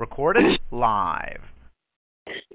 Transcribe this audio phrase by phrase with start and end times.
[0.00, 1.42] Recorded live.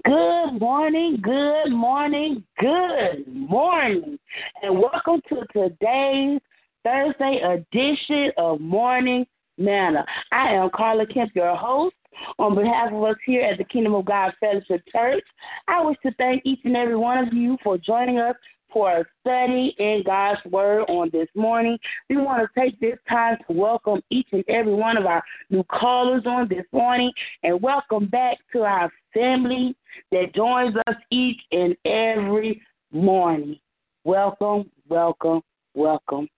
[0.04, 4.18] Good morning, good morning, good morning,
[4.62, 6.40] and welcome to today's
[6.82, 9.24] Thursday edition of Morning
[9.58, 10.04] Manna.
[10.32, 11.94] I am Carla Kemp, your host.
[12.40, 15.22] On behalf of us here at the Kingdom of God Fellowship Church,
[15.68, 18.34] I wish to thank each and every one of you for joining us
[18.76, 21.78] for a study in God's Word on this morning.
[22.10, 25.64] We want to take this time to welcome each and every one of our new
[25.64, 27.10] callers on this morning
[27.42, 29.74] and welcome back to our family
[30.12, 32.60] that joins us each and every
[32.92, 33.58] morning.
[34.04, 35.40] Welcome, welcome,
[35.72, 36.28] welcome.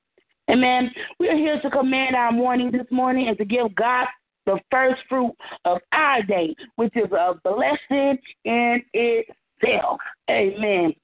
[0.49, 0.93] Amen.
[1.19, 4.07] We are here to command our morning this morning and to give God
[4.47, 9.99] the first fruit of our day, which is a blessing in itself.
[10.31, 10.95] Amen.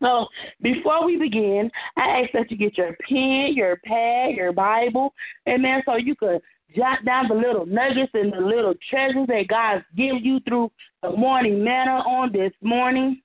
[0.00, 0.26] So
[0.60, 5.14] before we begin, I ask that you get your pen, your pad, your Bible,
[5.48, 6.40] amen, so you could
[6.76, 10.70] jot down the little nuggets and the little treasures that God gives you through
[11.02, 13.20] the morning manna on this morning.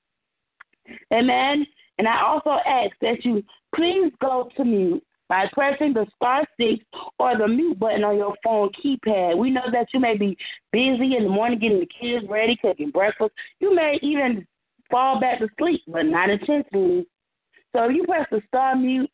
[1.14, 1.66] Amen.
[1.98, 3.44] And I also ask that you
[3.76, 6.83] please go to mute by pressing the star six
[7.20, 9.38] or the mute button on your phone keypad.
[9.38, 10.36] We know that you may be
[10.72, 13.31] busy in the morning getting the kids ready, cooking breakfast.
[13.59, 14.48] You may even
[14.90, 17.08] fall back to sleep, but not intentionally.
[17.76, 19.09] So if you press the star mute,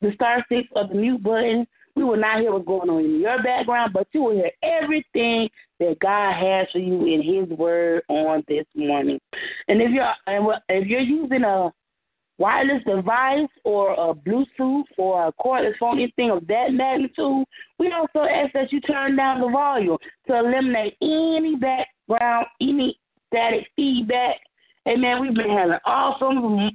[0.00, 3.20] the star six or the mute button, we will not hear what's going on in
[3.20, 5.48] your background, but you will hear everything
[5.80, 9.18] that God has for you in His Word on this morning.
[9.66, 10.14] And if you're
[10.68, 11.70] if you're using a
[12.38, 17.44] wireless device or a Bluetooth or a cordless phone, anything of that magnitude,
[17.78, 19.98] we also ask that you turn down the volume
[20.28, 24.36] to eliminate any background, any static feedback.
[24.88, 25.20] Amen.
[25.20, 26.70] We've been having awesome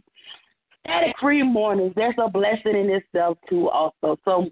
[0.82, 1.94] static free mornings.
[1.96, 4.20] That's a blessing in itself too also.
[4.24, 4.52] So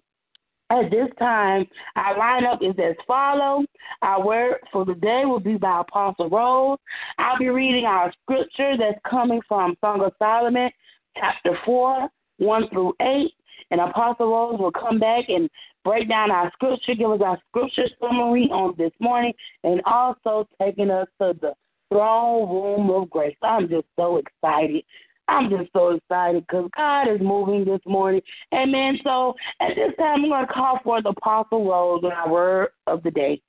[0.71, 3.65] at this time, our lineup is as follows.
[4.01, 6.79] Our word for the day will be by Apostle Rose.
[7.19, 10.71] I'll be reading our scripture that's coming from Song of Solomon,
[11.17, 13.31] chapter 4, 1 through 8.
[13.69, 15.49] And Apostle Rose will come back and
[15.83, 19.33] break down our scripture, give us our scripture summary on this morning,
[19.63, 21.53] and also taking us to the
[21.91, 23.35] throne room of grace.
[23.41, 24.83] I'm just so excited.
[25.27, 28.21] I'm just so excited because God is moving this morning.
[28.53, 28.99] Amen.
[29.03, 33.03] So at this time, I'm going to call for the Apostle Rose our word of
[33.03, 33.41] the day.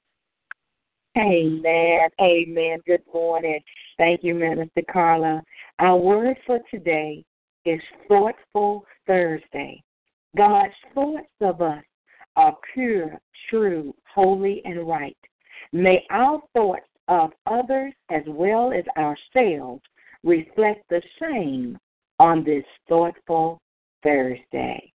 [1.16, 2.08] Amen.
[2.20, 2.78] Amen.
[2.86, 3.60] Good morning.
[3.98, 5.42] Thank you, Minister Carla.
[5.78, 7.24] Our word for today
[7.64, 9.82] is Thoughtful Thursday.
[10.36, 11.82] God's thoughts of us
[12.36, 13.18] are pure,
[13.50, 15.16] true, holy, and right.
[15.72, 19.82] May our thoughts of others as well as ourselves
[20.24, 21.78] reflect the same
[22.18, 23.60] on this thoughtful
[24.02, 24.92] Thursday.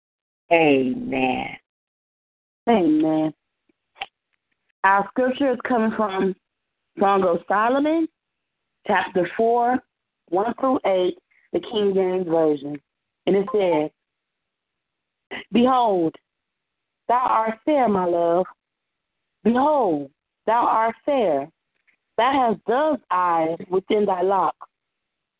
[0.52, 1.48] Amen.
[2.68, 3.34] Amen.
[4.84, 6.34] Our scripture is coming from
[6.98, 8.06] Song of Solomon,
[8.86, 9.78] chapter 4,
[10.28, 11.18] 1 through 8,
[11.52, 12.80] the King James Version.
[13.26, 13.90] And it says,
[15.52, 16.14] Behold,
[17.08, 18.44] thou art fair, my love.
[19.42, 20.10] Behold,
[20.46, 21.48] thou art fair.
[22.16, 24.68] Thou hast dove's eyes within thy locks.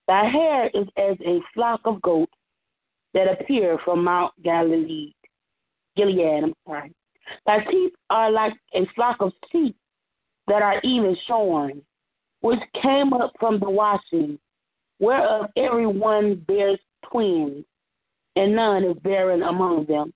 [0.09, 2.33] Thy hair is as a flock of goats
[3.15, 5.13] that appear from Mount Galilee.
[5.97, 6.93] Gilead, I'm sorry.
[7.47, 9.77] Thy teeth are like a flock of sheep
[10.49, 11.81] that are even shorn,
[12.41, 14.39] which came up from the washing,
[14.99, 16.81] whereof every one bears
[17.11, 17.65] twins,
[18.37, 20.13] and none is barren among them.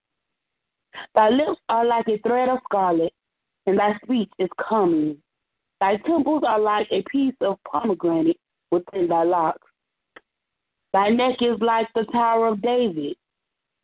[1.15, 3.13] Thy lips are like a thread of scarlet,
[3.67, 5.17] and thy speech is coming.
[5.81, 8.39] Thy temples are like a piece of pomegranate
[8.71, 9.67] within thy locks.
[10.93, 13.17] Thy neck is like the Tower of David,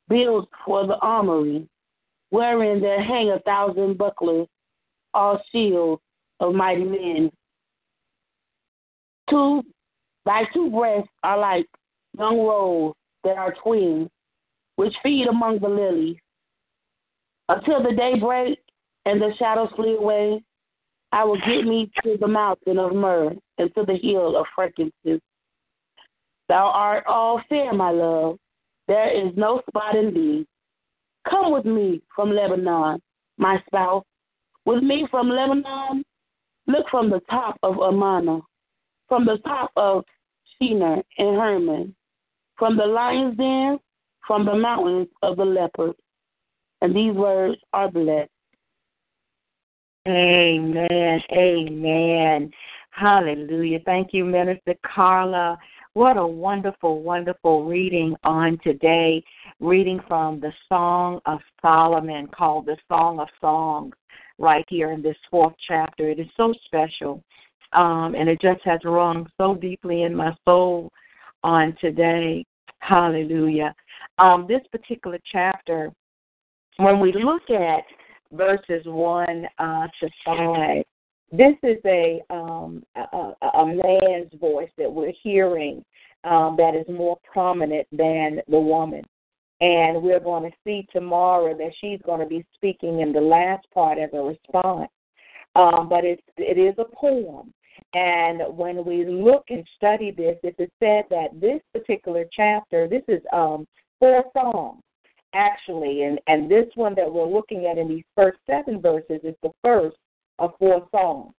[0.08, 1.68] built for the armory,
[2.30, 4.48] wherein there hang a thousand bucklers,
[5.12, 6.02] all shields
[6.40, 7.30] of mighty men.
[9.30, 9.62] Two,
[10.24, 11.66] thy two breasts are like
[12.18, 14.08] young roes that are twins,
[14.76, 16.16] which feed among the lilies.
[17.48, 18.58] Until the day break
[19.04, 20.42] and the shadows flee away,
[21.14, 25.22] I will get me to the mountain of myrrh and to the hill of frankincense.
[26.48, 28.36] Thou art all fair, my love.
[28.88, 30.44] There is no spot in thee.
[31.30, 33.00] Come with me from Lebanon,
[33.38, 34.02] my spouse.
[34.64, 36.04] With me from Lebanon,
[36.66, 38.40] look from the top of Amana,
[39.06, 40.02] from the top of
[40.58, 41.94] Shinar and Hermon,
[42.58, 43.78] from the lion's den,
[44.26, 45.94] from the mountains of the leopard.
[46.80, 48.33] And these words are blessed.
[50.06, 51.20] Amen.
[51.32, 52.50] Amen.
[52.90, 53.78] Hallelujah.
[53.86, 55.58] Thank you, Minister Carla.
[55.94, 59.24] What a wonderful, wonderful reading on today.
[59.60, 63.94] Reading from the Song of Solomon called the Song of Songs
[64.38, 66.10] right here in this fourth chapter.
[66.10, 67.22] It is so special.
[67.72, 70.92] Um, and it just has rung so deeply in my soul
[71.42, 72.44] on today.
[72.80, 73.74] Hallelujah.
[74.18, 75.90] Um, this particular chapter,
[76.76, 77.84] when we look at
[78.32, 80.84] verses 1 uh, to 5,
[81.32, 85.84] this is a, um, a, a man's voice that we're hearing
[86.24, 89.02] um, that is more prominent than the woman.
[89.60, 93.66] And we're going to see tomorrow that she's going to be speaking in the last
[93.72, 94.90] part as a response.
[95.56, 97.52] Um, but it's, it is a poem.
[97.94, 103.04] And when we look and study this, it is said that this particular chapter, this
[103.08, 103.66] is um,
[104.00, 104.82] four songs
[105.34, 109.34] actually, and and this one that we're looking at in these first seven verses is
[109.42, 109.96] the first
[110.38, 111.32] of four songs.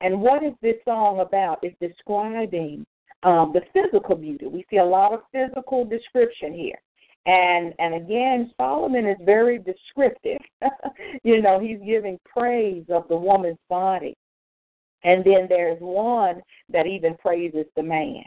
[0.00, 1.60] And what is this song about?
[1.62, 2.84] It's describing
[3.22, 4.46] um, the physical beauty.
[4.46, 6.78] We see a lot of physical description here.
[7.26, 10.40] And and again, Solomon is very descriptive.
[11.24, 14.16] you know, he's giving praise of the woman's body.
[15.04, 18.24] And then there's one that even praises the man.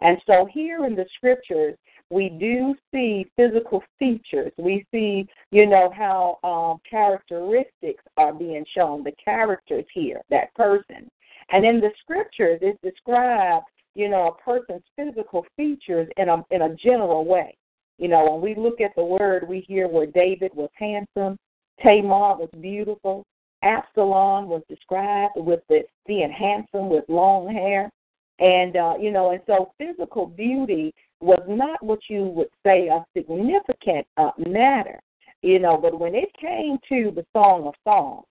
[0.00, 1.76] And so here in the scriptures,
[2.10, 4.52] we do see physical features.
[4.56, 11.10] We see, you know, how um, characteristics are being shown, the characters here, that person.
[11.50, 13.64] And in the scriptures, it describes,
[13.94, 17.56] you know, a person's physical features in a in a general way.
[17.98, 21.36] You know, when we look at the word, we hear where David was handsome,
[21.82, 23.24] Tamar was beautiful,
[23.62, 27.90] Absalom was described with the being handsome with long hair.
[28.38, 33.04] And uh, you know, and so physical beauty was not what you would say a
[33.16, 35.00] significant uh, matter,
[35.42, 35.76] you know.
[35.76, 38.24] But when it came to the Song of Songs,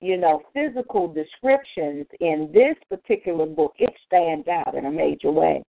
[0.00, 5.62] you know, physical descriptions in this particular book, it stands out in a major way.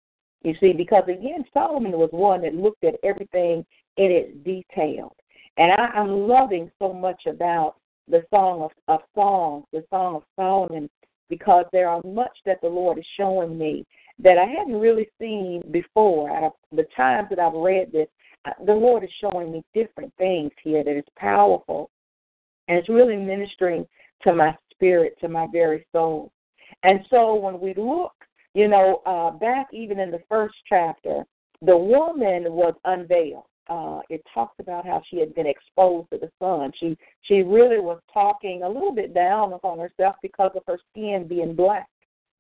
[0.43, 3.65] You see, because again, Solomon was one that looked at everything
[3.97, 5.15] in its detail.
[5.59, 7.77] And I, I'm loving so much about
[8.09, 10.89] the Song of, of Songs, the Song of Solomon,
[11.29, 13.85] because there are much that the Lord is showing me
[14.19, 16.45] that I hadn't really seen before.
[16.45, 18.09] Of the times that I've read this,
[18.45, 21.91] uh, the Lord is showing me different things here that is powerful,
[22.69, 23.87] and it's really ministering
[24.23, 26.33] to my spirit, to my very soul.
[26.83, 28.13] And so when we look,
[28.55, 31.25] you know, uh, back even in the first chapter,
[31.61, 33.45] the woman was unveiled.
[33.69, 36.73] Uh, it talks about how she had been exposed to the sun.
[36.79, 41.29] She she really was talking a little bit down upon herself because of her skin
[41.29, 41.87] being black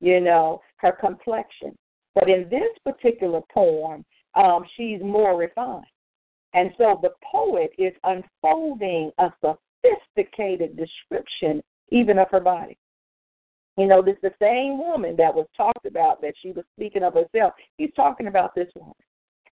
[0.02, 1.74] you know, her complexion.
[2.14, 4.04] But in this particular poem,
[4.34, 5.86] um, she's more refined.
[6.52, 12.76] And so the poet is unfolding a sophisticated description even of her body.
[13.78, 17.14] You know, this the same woman that was talked about that she was speaking of
[17.14, 17.54] herself.
[17.78, 18.92] He's talking about this woman.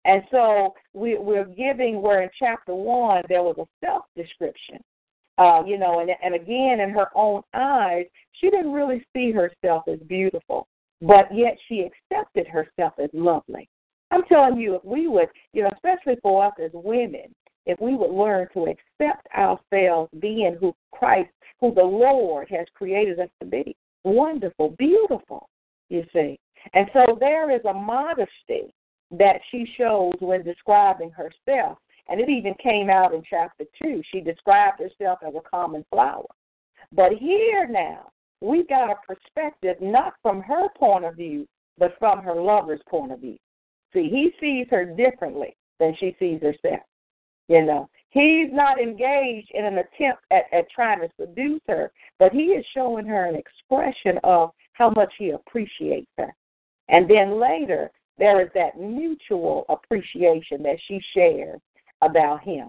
[0.05, 4.79] And so we, we're giving where in chapter one there was a self description.
[5.41, 9.85] Uh, you know, and and again, in her own eyes, she didn't really see herself
[9.89, 10.69] as beautiful,
[11.01, 13.67] but yet she accepted herself as lovely.
[14.11, 17.95] I'm telling you, if we would, you know, especially for us as women, if we
[17.95, 23.47] would learn to accept ourselves being who Christ, who the Lord has created us to
[23.47, 23.75] be,
[24.05, 25.49] wonderful, beautiful,
[25.89, 26.39] you see.
[26.75, 28.75] And so there is a modesty
[29.13, 31.79] that she shows when describing herself
[32.11, 34.03] and it even came out in chapter 2.
[34.13, 36.27] She described herself as a common flower.
[36.93, 41.47] But here now, we got a perspective not from her point of view,
[41.79, 43.39] but from her lover's point of view.
[43.93, 46.83] See, he sees her differently than she sees herself.
[47.49, 52.33] You know, he's not engaged in an attempt at, at trying to seduce her, but
[52.33, 56.35] he is showing her an expression of how much he appreciates her.
[56.89, 61.61] And then later, there is that mutual appreciation that she shares
[62.03, 62.69] about him.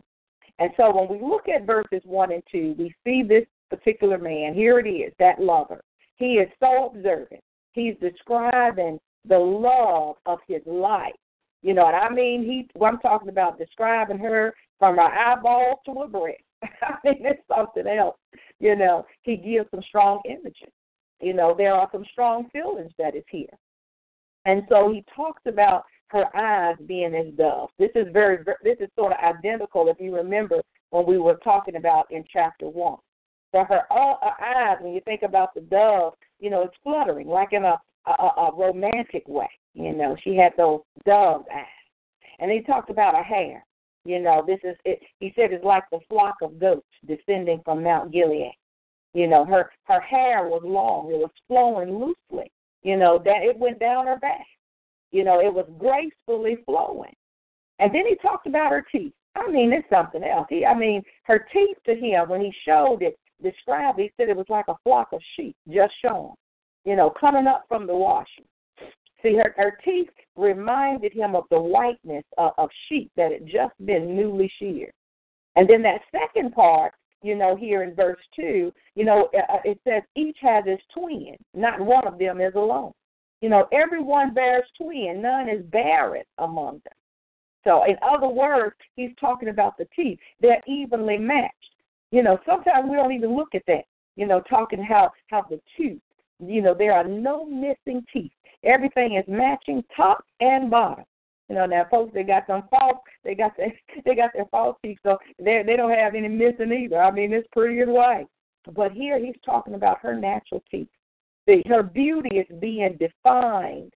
[0.60, 4.54] And so when we look at verses 1 and 2, we see this particular man.
[4.54, 5.82] Here it is, that lover.
[6.18, 7.42] He is so observant.
[7.72, 11.14] He's describing the love of his life.
[11.64, 12.68] You know, and I mean, he.
[12.84, 16.42] I'm talking about describing her from her eyeballs to her breast.
[16.64, 18.18] I mean, it's something else.
[18.60, 20.74] You know, he gives some strong images.
[21.22, 23.46] You know, there are some strong feelings that is here.
[24.46, 27.72] And so he talks about her eyes being as doves.
[27.80, 31.78] This is very, this is sort of identical, if you remember, when we were talking
[31.78, 32.98] about in chapter one.
[33.54, 37.28] So her, uh, her eyes, when you think about the dove, you know, it's fluttering
[37.28, 39.50] like in a, a, a romantic way.
[39.74, 41.66] You know, she had those dove eyes.
[42.40, 43.66] And he talked about her hair.
[44.04, 45.00] You know, this is it.
[45.20, 48.58] He said it's like the flock of goats descending from Mount Gilead.
[49.14, 52.52] You know, her her hair was long; it was flowing loosely.
[52.82, 54.48] You know that it went down her back.
[55.12, 57.14] You know, it was gracefully flowing.
[57.80, 59.14] And then he talked about her teeth.
[59.36, 60.48] I mean, it's something else.
[60.50, 64.00] He, I mean, her teeth to him when he showed it, described.
[64.00, 66.34] He said it was like a flock of sheep just showing.
[66.86, 68.46] You know, coming up from the washing.
[69.22, 73.74] See, her, her teeth reminded him of the whiteness of, of sheep that had just
[73.86, 74.94] been newly sheared.
[75.56, 79.60] And then that second part, you know, here in verse 2, you know, uh, uh,
[79.64, 81.36] it says each has his twin.
[81.54, 82.94] Not one of them is alone.
[83.42, 85.22] You know, everyone bears twin.
[85.22, 86.94] None is barren among them.
[87.64, 90.20] So, in other words, he's talking about the teeth.
[90.40, 91.56] They're evenly matched.
[92.12, 93.86] You know, sometimes we don't even look at that.
[94.16, 96.02] You know, talking how how the tooth.
[96.40, 98.32] You know, there are no missing teeth.
[98.64, 101.06] Everything is matching top and bottom.
[101.50, 103.74] You know, now folks they got some false they got their
[104.06, 107.02] they got their false teeth, so they they don't have any missing either.
[107.02, 108.28] I mean it's pretty as white.
[108.74, 110.88] But here he's talking about her natural teeth.
[111.48, 113.92] See, her beauty is being defined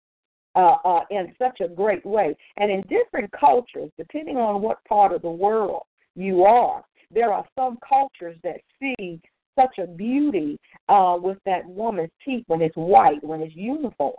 [0.55, 2.35] uh, uh, in such a great way.
[2.57, 5.83] And in different cultures, depending on what part of the world
[6.15, 9.19] you are, there are some cultures that see
[9.57, 10.59] such a beauty
[10.89, 14.15] uh, with that woman's teeth when it's white, when it's uniform.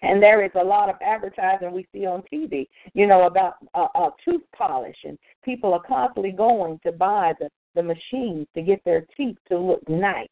[0.00, 3.86] And there is a lot of advertising we see on TV, you know, about uh,
[3.94, 8.84] uh, tooth polish, and people are constantly going to buy the the machines to get
[8.84, 10.28] their teeth to look nice.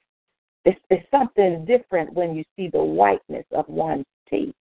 [0.64, 4.54] It's, it's something different when you see the whiteness of one's teeth.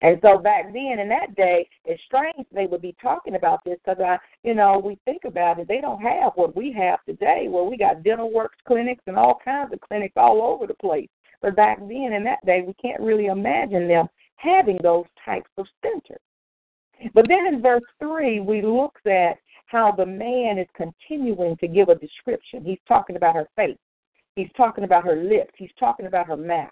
[0.00, 3.78] And so back then, in that day, it's strange they would be talking about this
[3.84, 5.66] because I, you know, we think about it.
[5.66, 9.40] They don't have what we have today, where we got dental works clinics and all
[9.44, 11.08] kinds of clinics all over the place.
[11.42, 15.66] But back then, in that day, we can't really imagine them having those types of
[15.82, 16.20] centers.
[17.14, 21.88] But then in verse 3, we look at how the man is continuing to give
[21.88, 22.64] a description.
[22.64, 23.78] He's talking about her face,
[24.38, 26.70] he's talking about her lips, he's talking about her mouth.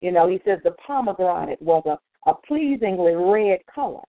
[0.00, 1.98] You know, he says the pomegranate was a,
[2.30, 4.02] a pleasingly red color.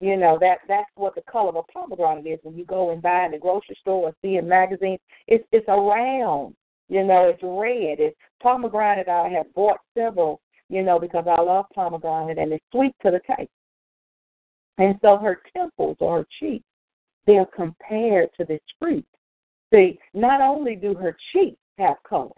[0.00, 3.00] You know, that that's what the color of a pomegranate is when you go and
[3.00, 5.00] buy in the grocery store or see in magazines.
[5.26, 6.54] It's it's a round
[6.88, 7.98] you know, it's red.
[8.00, 9.08] It's pomegranate.
[9.08, 13.20] I have bought several, you know, because I love pomegranate and it's sweet to the
[13.36, 13.50] taste.
[14.78, 16.64] And so her temples or her cheeks,
[17.26, 19.06] they're compared to this fruit.
[19.72, 22.30] See, not only do her cheeks have color,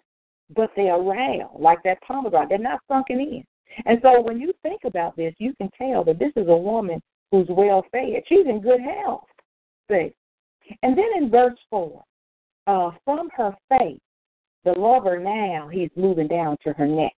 [0.54, 2.48] but they are round, like that pomegranate.
[2.48, 3.44] They're not sunken in.
[3.86, 7.00] And so when you think about this, you can tell that this is a woman
[7.30, 8.22] who's well fed.
[8.28, 9.26] She's in good health.
[9.90, 10.12] See?
[10.82, 12.02] And then in verse 4,
[12.66, 13.98] uh, from her face
[14.64, 17.14] the lover now, he's moving down to her neck.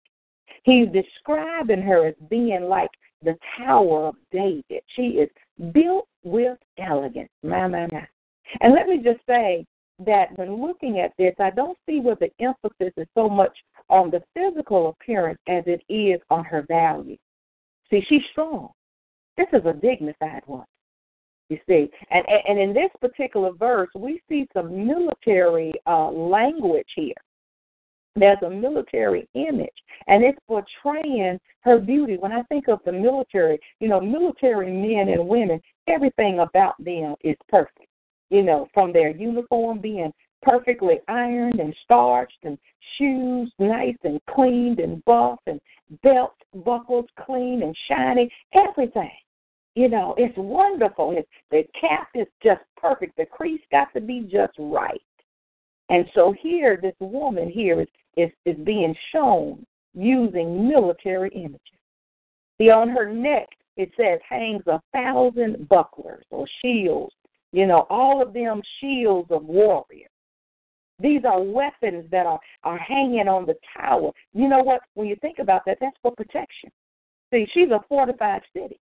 [0.65, 2.91] He's describing her as being like
[3.23, 4.83] the Tower of David.
[4.97, 5.31] She is
[5.73, 7.31] built with elegance.
[7.43, 8.07] My, my, my.
[8.61, 9.65] And let me just say
[10.05, 13.57] that when looking at this, I don't see where the emphasis is so much
[13.89, 17.17] on the physical appearance as it is on her value.
[17.91, 18.71] See, she's strong.
[19.37, 20.67] This is a dignified one.
[21.49, 27.15] You see, and and in this particular verse, we see some military uh, language here
[28.19, 29.69] there's a military image
[30.07, 32.17] and it's portraying her beauty.
[32.19, 37.15] When I think of the military, you know, military men and women, everything about them
[37.23, 37.88] is perfect.
[38.31, 42.59] You know, from their uniform being perfectly ironed and starched and
[42.97, 45.61] shoes nice and cleaned and buff and
[46.03, 49.11] belt buckles clean and shiny, everything.
[49.75, 51.15] You know, it's wonderful.
[51.17, 53.17] It's, the cap is just perfect.
[53.17, 55.01] The crease got to be just right.
[55.89, 61.61] And so here, this woman here is, is, is being shown using military images.
[62.59, 67.15] See, on her neck, it says, hangs a thousand bucklers or shields.
[67.53, 70.11] You know, all of them shields of warriors.
[71.01, 74.11] These are weapons that are, are hanging on the tower.
[74.35, 74.81] You know what?
[74.95, 76.71] When you think about that, that's for protection.
[77.33, 78.81] See, she's a fortified city.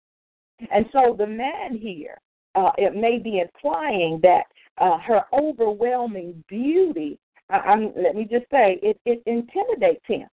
[0.73, 2.19] And so the man here,
[2.55, 4.43] uh, it may be implying that
[4.79, 10.27] uh, her overwhelming beauty, I, I'm, let me just say, it, it intimidates him.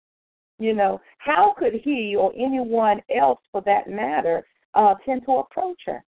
[0.60, 4.44] You know, how could he or anyone else, for that matter,
[4.74, 6.04] uh, tend to approach her?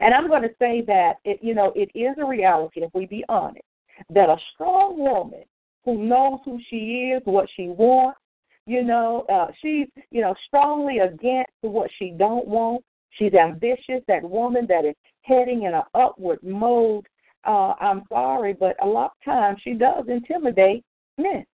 [0.00, 3.06] And I'm going to say that it, you know, it is a reality, if we
[3.06, 3.64] be honest,
[4.10, 5.44] that a strong woman
[5.84, 8.18] who knows who she is, what she wants,
[8.66, 12.82] you know, uh, she's you know strongly against what she don't want.
[13.10, 14.02] She's ambitious.
[14.08, 17.06] That woman that is heading in an upward mode
[17.46, 20.84] uh, I'm sorry, but a lot of times she does intimidate
[21.16, 21.44] men.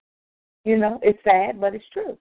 [0.64, 2.16] You know, it's sad, but it's true.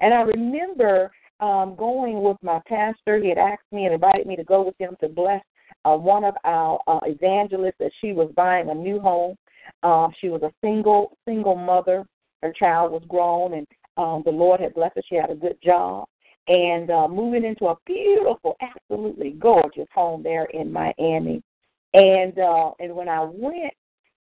[0.00, 3.22] And I remember um, going with my pastor.
[3.22, 5.42] He had asked me and invited me to go with him to bless
[5.84, 9.36] uh, one of our uh, evangelists that she was buying a new home.
[9.82, 12.04] Um, she was a single single mother.
[12.42, 13.66] Her child was grown, and
[13.96, 15.02] um, the Lord had blessed her.
[15.08, 16.06] She had a good job,
[16.48, 21.42] and uh, moving into a beautiful, absolutely gorgeous home there in Miami.
[21.94, 23.72] And uh, and when I went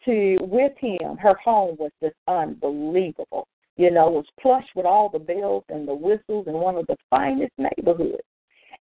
[0.05, 3.47] to with him, her home was just unbelievable.
[3.77, 6.87] You know, it was plush with all the bells and the whistles in one of
[6.89, 8.23] the finest neighborhoods.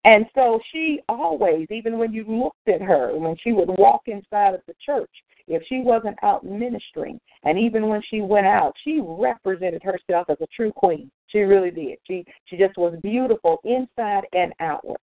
[0.07, 4.55] And so she always, even when you looked at her, when she would walk inside
[4.55, 5.11] of the church,
[5.49, 10.37] if she wasn't out ministering, and even when she went out, she represented herself as
[10.41, 11.11] a true queen.
[11.27, 11.99] She really did.
[12.07, 15.01] She she just was beautiful inside and outward.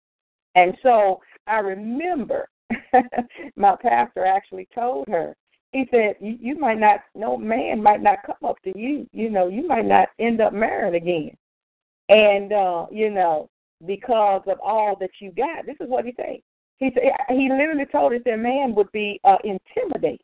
[0.54, 2.48] And so I remember
[3.56, 5.36] my pastor actually told her,
[5.72, 9.08] he said, you, you might not, no man might not come up to you.
[9.14, 11.36] You know, you might not end up married again.
[12.10, 13.50] And, uh, you know,
[13.86, 15.66] because of all that you got.
[15.66, 16.38] This is what he said.
[16.78, 20.20] He said he literally told us that man would be uh, intimidated,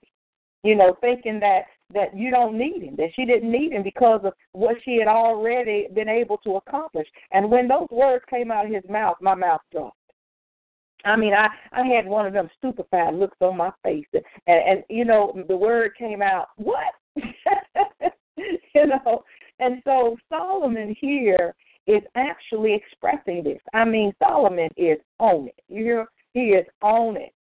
[0.63, 4.21] you know, thinking that that you don't need him, that she didn't need him because
[4.23, 7.07] of what she had already been able to accomplish.
[7.31, 9.95] And when those words came out of his mouth, my mouth dropped.
[11.05, 14.83] I mean, I I had one of them stupefied looks on my face, and and
[14.89, 16.93] you know the word came out, what?
[17.15, 19.23] you know,
[19.59, 21.53] and so Solomon here
[21.87, 23.59] is actually expressing this.
[23.73, 25.59] I mean, Solomon is on it.
[25.69, 26.05] You hear?
[26.33, 27.33] He is on it.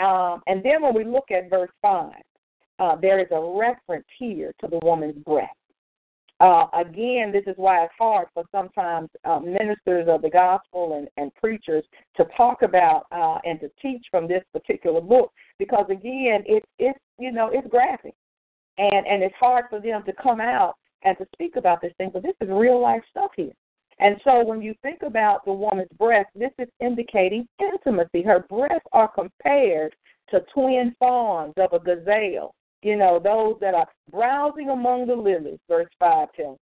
[0.00, 2.22] Um, and then when we look at verse five,
[2.78, 5.50] uh, there is a reference here to the woman's breast.
[6.40, 11.08] Uh, again, this is why it's hard for sometimes uh, ministers of the gospel and,
[11.18, 11.84] and preachers
[12.16, 16.98] to talk about uh, and to teach from this particular book because again, it's it's
[17.18, 18.14] you know it's graphic,
[18.78, 22.10] and and it's hard for them to come out and to speak about this thing.
[22.12, 23.52] But this is real life stuff here.
[24.00, 28.22] And so when you think about the woman's breast, this is indicating intimacy.
[28.22, 29.94] Her breasts are compared
[30.30, 35.58] to twin fawns of a gazelle you know, those that are browsing among the lilies,
[35.68, 36.58] verse 5 tells.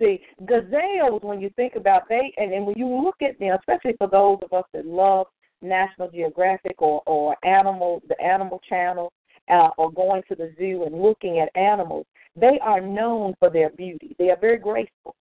[0.00, 3.94] See, gazelles, when you think about they, and, and when you look at them, especially
[3.96, 5.26] for those of us that love
[5.62, 9.12] National Geographic or, or animal, the Animal Channel,
[9.48, 13.70] uh, or going to the zoo and looking at animals, they are known for their
[13.70, 14.14] beauty.
[14.18, 15.14] They are very graceful.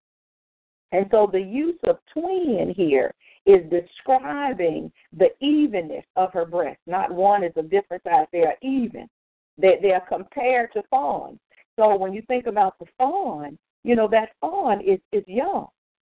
[0.95, 3.13] And so the use of twin here
[3.45, 6.79] is describing the evenness of her breast.
[6.87, 9.09] Not one is a different size, they are even.
[9.57, 11.37] They, they are compared to fawns.
[11.77, 15.67] So when you think about the fawn, you know that fawn is is young.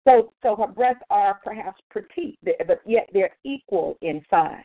[0.07, 4.61] So so her breasts are perhaps petite, but yet they're equal in size.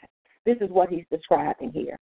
[0.45, 1.97] This is what he's describing here.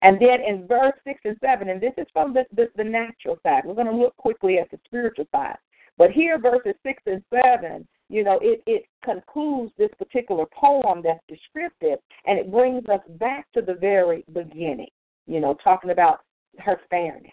[0.00, 3.38] And then in verse six and seven, and this is from the, the, the natural
[3.42, 3.64] side.
[3.66, 5.58] We're going to look quickly at the spiritual side.
[5.96, 11.20] But here, verses six and seven, you know, it, it concludes this particular poem that's
[11.28, 14.88] descriptive, and it brings us back to the very beginning
[15.26, 16.20] you know, talking about
[16.58, 17.32] her fairness.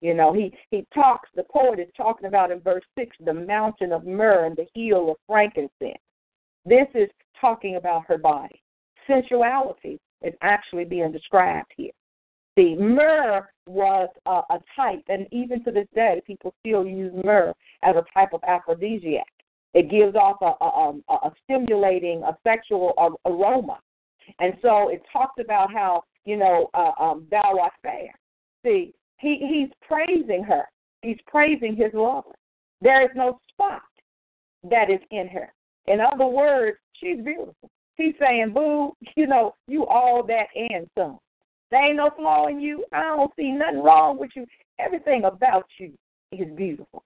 [0.00, 1.28] You know, he he talks.
[1.34, 5.10] The poet is talking about in verse six the mountain of myrrh and the heel
[5.10, 5.98] of frankincense.
[6.64, 7.08] This is
[7.40, 8.60] talking about her body.
[9.08, 11.92] Sensuality is actually being described here.
[12.56, 17.52] The myrrh was a, a type, and even to this day, people still use myrrh
[17.82, 19.26] as a type of aphrodisiac.
[19.74, 22.94] It gives off a, a, a a stimulating, a sexual
[23.26, 23.78] aroma.
[24.38, 28.12] And so it talks about how you know, uh, um, thou art fair.
[28.64, 30.64] See, he, he's praising her.
[31.00, 32.34] He's praising his lover.
[32.82, 33.82] There is no spot
[34.68, 35.52] that is in her.
[35.86, 37.70] In other words, she's beautiful.
[37.94, 41.18] He's saying, Boo, you know, you all that and some.
[41.70, 42.84] There ain't no flaw in you.
[42.92, 44.46] I don't see nothing wrong with you.
[44.78, 45.92] Everything about you
[46.32, 47.02] is beautiful.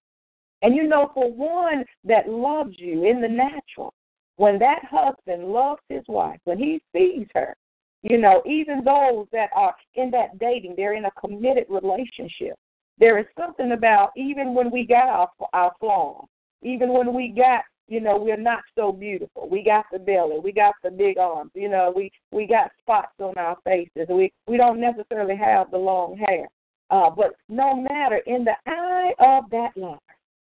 [0.62, 3.94] And you know, for one that loves you in the natural,
[4.36, 7.54] when that husband loves his wife, when he sees her,
[8.02, 12.54] you know, even those that are in that dating, they're in a committed relationship.
[12.98, 16.26] There is something about even when we got our our flaws,
[16.62, 19.48] even when we got, you know, we're not so beautiful.
[19.50, 23.12] We got the belly, we got the big arms, you know, we we got spots
[23.18, 24.06] on our faces.
[24.08, 26.46] We we don't necessarily have the long hair.
[26.90, 29.98] Uh, but no matter, in the eye of that lover,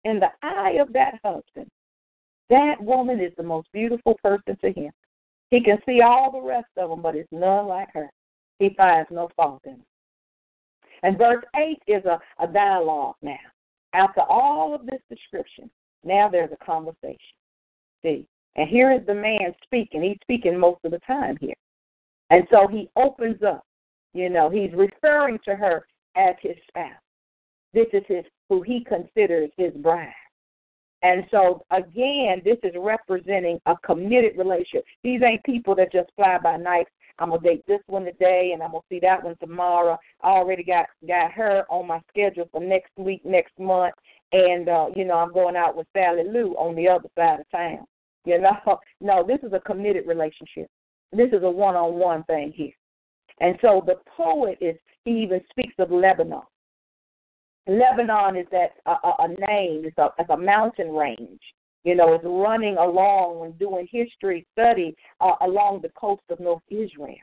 [0.05, 1.71] in the eye of that husband,
[2.49, 4.91] that woman is the most beautiful person to him.
[5.51, 8.11] He can see all the rest of them, but it's none like her.
[8.59, 9.87] He finds no fault in them.
[11.03, 13.37] And verse 8 is a, a dialogue now.
[13.93, 15.71] After all of this description,
[16.05, 17.19] now there's a conversation.
[18.03, 18.27] See?
[18.57, 20.03] And here is the man speaking.
[20.03, 21.55] He's speaking most of the time here.
[22.31, 23.65] And so he opens up
[24.15, 25.87] You know, he's referring to her
[26.17, 26.93] as his spouse.
[27.73, 30.13] This is his who he considers his bride.
[31.03, 34.85] And so again, this is representing a committed relationship.
[35.03, 36.87] These ain't people that just fly by night.
[37.19, 39.99] I'm gonna date this one today, and I'm gonna see that one tomorrow.
[40.23, 43.95] I already got got her on my schedule for next week, next month,
[44.33, 47.51] and uh, you know I'm going out with Sally Lou on the other side of
[47.51, 47.87] town.
[48.25, 50.69] You know, no, this is a committed relationship.
[51.13, 52.73] This is a one-on-one thing here.
[53.41, 56.43] And so the poet is even speaks of Lebanon.
[57.67, 61.41] Lebanon is that a, a, a name, it's a, it's a mountain range.
[61.85, 66.63] You know, it's running along when doing history study uh, along the coast of North
[66.71, 67.17] Israel.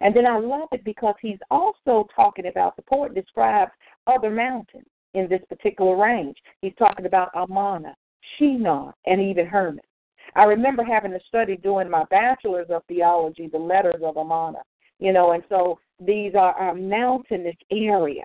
[0.00, 3.72] And then I love it because he's also talking about, the poet describes
[4.06, 6.36] other mountains in this particular range.
[6.60, 7.94] He's talking about Amana,
[8.38, 9.84] Shinar, and even Hermon.
[10.34, 14.62] I remember having to study doing my bachelor's of theology, the letters of Amana,
[14.98, 18.24] you know, and so these are our mountainous area.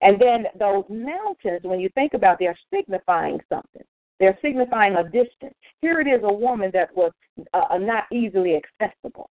[0.00, 3.84] And then those mountains, when you think about, they are signifying something.
[4.18, 5.54] They're signifying a distance.
[5.82, 7.12] Here it is, a woman that was
[7.52, 9.30] uh, not easily accessible.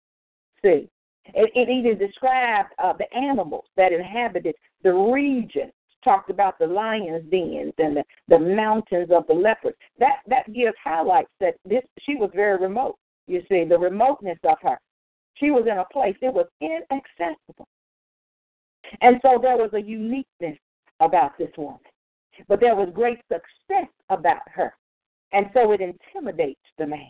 [0.64, 0.90] See,
[1.34, 5.72] it, it even described uh, the animals that inhabited the region.
[6.04, 9.78] Talked about the lions' dens and the, the mountains of the leopards.
[10.00, 12.96] That that gives highlights that this she was very remote.
[13.28, 14.80] You see the remoteness of her.
[15.36, 17.68] She was in a place it was inaccessible.
[19.02, 20.58] And so there was a uniqueness
[21.00, 21.80] about this woman.
[22.48, 24.74] But there was great success about her.
[25.32, 27.10] And so it intimidates the man.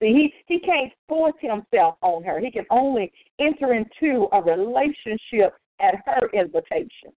[0.00, 2.40] See, he, he can't force himself on her.
[2.40, 7.12] He can only enter into a relationship at her invitation.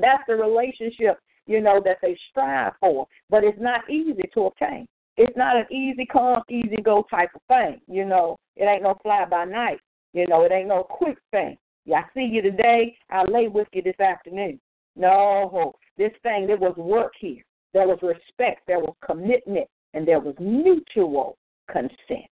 [0.00, 3.06] That's the relationship, you know, that they strive for.
[3.30, 4.86] But it's not easy to obtain.
[5.16, 7.80] It's not an easy come, easy go type of thing.
[7.86, 9.80] You know, it ain't no fly by night.
[10.12, 11.56] You know, it ain't no quick thing.
[11.84, 12.96] Yeah, I see you today.
[13.10, 14.60] I'll lay with you this afternoon.
[14.96, 17.42] No, this thing, there was work here.
[17.72, 18.62] There was respect.
[18.66, 19.68] There was commitment.
[19.92, 21.36] And there was mutual
[21.70, 22.30] consent.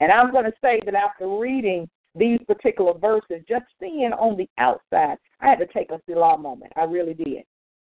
[0.00, 4.48] And I'm going to say that after reading these particular verses, just seeing on the
[4.58, 6.72] outside, I had to take a Selah moment.
[6.76, 7.44] I really did.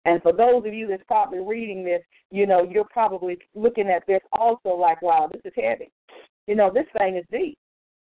[0.04, 4.06] And for those of you that's probably reading this, you know, you're probably looking at
[4.06, 5.90] this also like, wow, this is heavy.
[6.46, 7.56] You know, this thing is deep.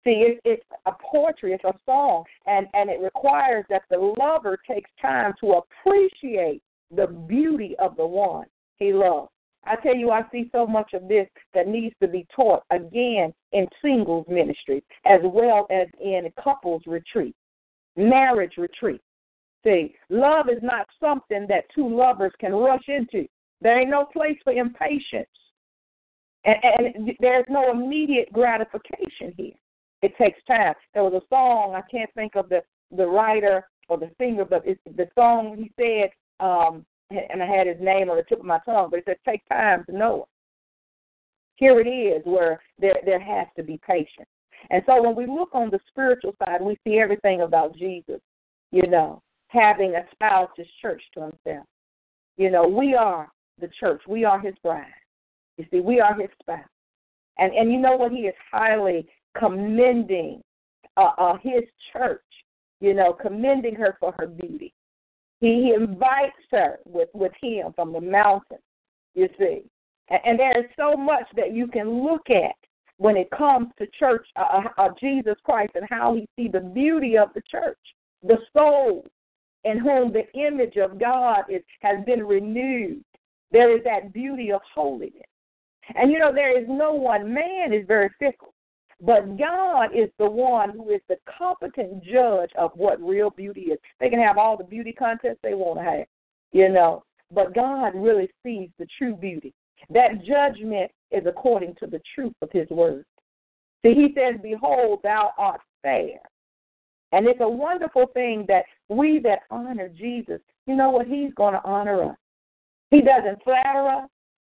[0.04, 4.58] See, it, it's a poetry, it's a song, and, and it requires that the lover
[4.68, 6.62] takes time to appreciate
[6.96, 8.46] the beauty of the one
[8.78, 9.30] he loves.
[9.66, 13.34] I tell you, I see so much of this that needs to be taught again
[13.52, 17.36] in singles ministry as well as in couples retreat,
[17.96, 19.02] marriage retreat.
[19.64, 23.28] See, love is not something that two lovers can rush into.
[23.62, 25.28] There ain't no place for impatience.
[26.46, 29.54] And, and there's no immediate gratification here.
[30.02, 30.74] It takes time.
[30.94, 32.62] There was a song I can't think of the
[32.96, 36.10] the writer or the singer, but it's the song he said,
[36.44, 39.18] um, and I had his name on the tip of my tongue, but it said,
[39.28, 40.30] "Take time to know it."
[41.60, 44.30] Here it is, where there there has to be patience.
[44.70, 48.22] And so when we look on the spiritual side, we see everything about Jesus.
[48.72, 51.68] You know, having espoused his church to himself.
[52.38, 54.02] You know, we are the church.
[54.08, 54.86] We are his bride.
[55.58, 56.64] You see, we are his spouse.
[57.38, 58.14] And and you know what?
[58.14, 59.06] He is highly
[59.38, 60.42] commending
[60.96, 62.24] uh, uh, his church,
[62.80, 64.74] you know, commending her for her beauty.
[65.42, 68.58] He, he invites her with, with him from the mountain,
[69.16, 69.64] you see.
[70.10, 72.56] And, there is so much that you can look at
[72.98, 76.60] when it comes to church uh, uh, uh Jesus Christ and how he see the
[76.60, 77.78] beauty of the church,
[78.24, 79.06] the soul
[79.64, 83.04] in whom the image of God is, has been renewed.
[83.52, 85.24] There is that beauty of holiness.
[85.96, 88.54] And you know, there is no one, man is very fickle.
[89.02, 93.80] But God is the one who is the competent judge of what real beauty is.
[94.00, 96.06] They can have all the beauty contests they want to have,
[96.52, 99.54] you know, but God really sees the true beauty.
[99.90, 103.06] That judgment is according to the truth of his word.
[103.84, 106.20] See, he says, Behold, thou art fair.
[107.12, 111.08] And it's a wonderful thing that we that honor Jesus, you know what?
[111.08, 112.18] He's going to honor us.
[112.92, 114.10] He doesn't flatter us.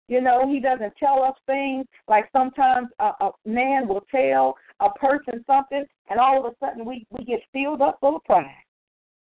[0.10, 4.89] You know, he doesn't tell us things like sometimes a, a man will tell a
[4.89, 8.50] person something, and all of a sudden we we get filled up full of pride.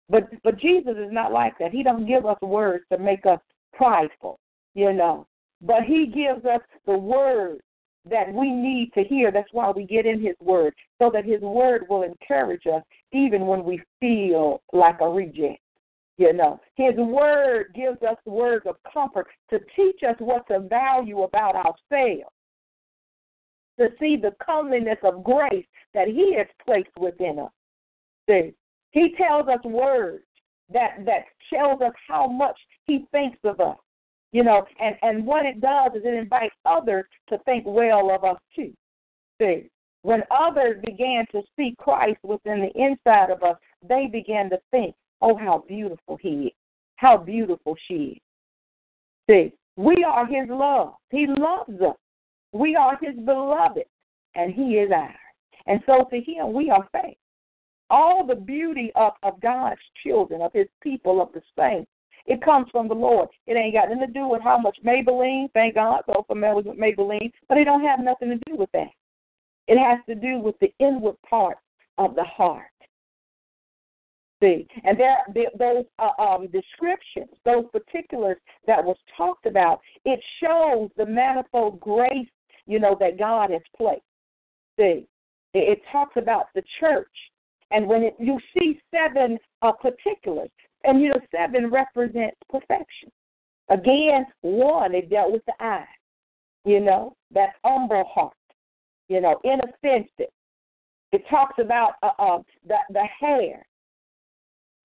[0.09, 1.71] But but Jesus is not like that.
[1.71, 3.39] He don't give us words to make us
[3.73, 4.39] prideful,
[4.73, 5.27] you know.
[5.61, 7.59] But he gives us the word
[8.09, 9.31] that we need to hear.
[9.31, 13.45] That's why we get in his word, so that his word will encourage us even
[13.45, 15.59] when we feel like a reject.
[16.17, 21.23] You know, His word gives us words of comfort to teach us what to value
[21.23, 22.29] about ourselves,
[23.79, 27.49] to see the comeliness of grace that He has placed within us.
[28.29, 28.53] See,
[28.91, 30.23] he tells us words
[30.71, 33.77] that that tells us how much he thinks of us.
[34.31, 38.23] You know, and and what it does is it invites others to think well of
[38.23, 38.73] us too.
[39.41, 39.69] See,
[40.03, 44.95] when others began to see Christ within the inside of us, they began to think,
[45.21, 46.53] "Oh, how beautiful he is!
[46.95, 48.21] How beautiful she is!"
[49.29, 50.95] See, we are his love.
[51.09, 51.97] He loves us.
[52.53, 53.85] We are his beloved,
[54.35, 55.15] and he is ours.
[55.67, 57.17] And so to him, we are faith.
[57.89, 61.90] All the beauty of, of God's children, of his people, of the saints,
[62.25, 63.29] it comes from the Lord.
[63.47, 67.31] It ain't got nothing to do with how much Maybelline, thank God, so familiar Maybelline,
[67.49, 68.89] but it don't have nothing to do with that.
[69.67, 71.57] It has to do with the inward part
[71.97, 72.65] of the heart.
[74.41, 75.17] See, and there,
[75.59, 82.27] those uh, um, descriptions, those particulars that was talked about, it shows the manifold grace,
[82.65, 84.01] you know, that God has placed.
[84.79, 85.07] See,
[85.53, 87.07] it, it talks about the church,
[87.69, 90.49] and when it, you see seven uh, particulars,
[90.83, 93.11] and you know, seven represents perfection.
[93.69, 95.85] Again, one it dealt with the eye,
[96.65, 98.33] you know, that humble heart,
[99.07, 100.33] you know, inoffensive.
[101.11, 103.65] It talks about uh, uh, the the hair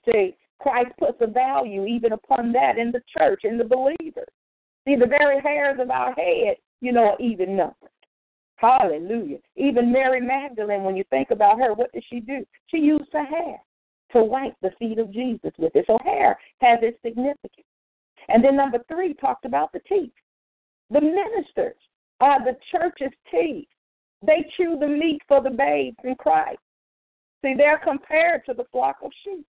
[0.06, 4.28] See, Christ puts a value even upon that in the church, in the believers.
[4.86, 7.90] See, the very hairs of our head, you know, are even numbered.
[8.56, 9.38] Hallelujah.
[9.56, 12.44] Even Mary Magdalene, when you think about her, what did she do?
[12.68, 13.58] She used her hair
[14.12, 15.84] to wipe the feet of Jesus with it.
[15.86, 17.66] So hair has its significance.
[18.28, 20.12] And then number three talked about the teeth.
[20.90, 21.76] The ministers
[22.20, 23.68] are the church's teeth.
[24.24, 26.58] They chew the meat for the babes in Christ.
[27.44, 29.46] See, they're compared to the flock of sheep.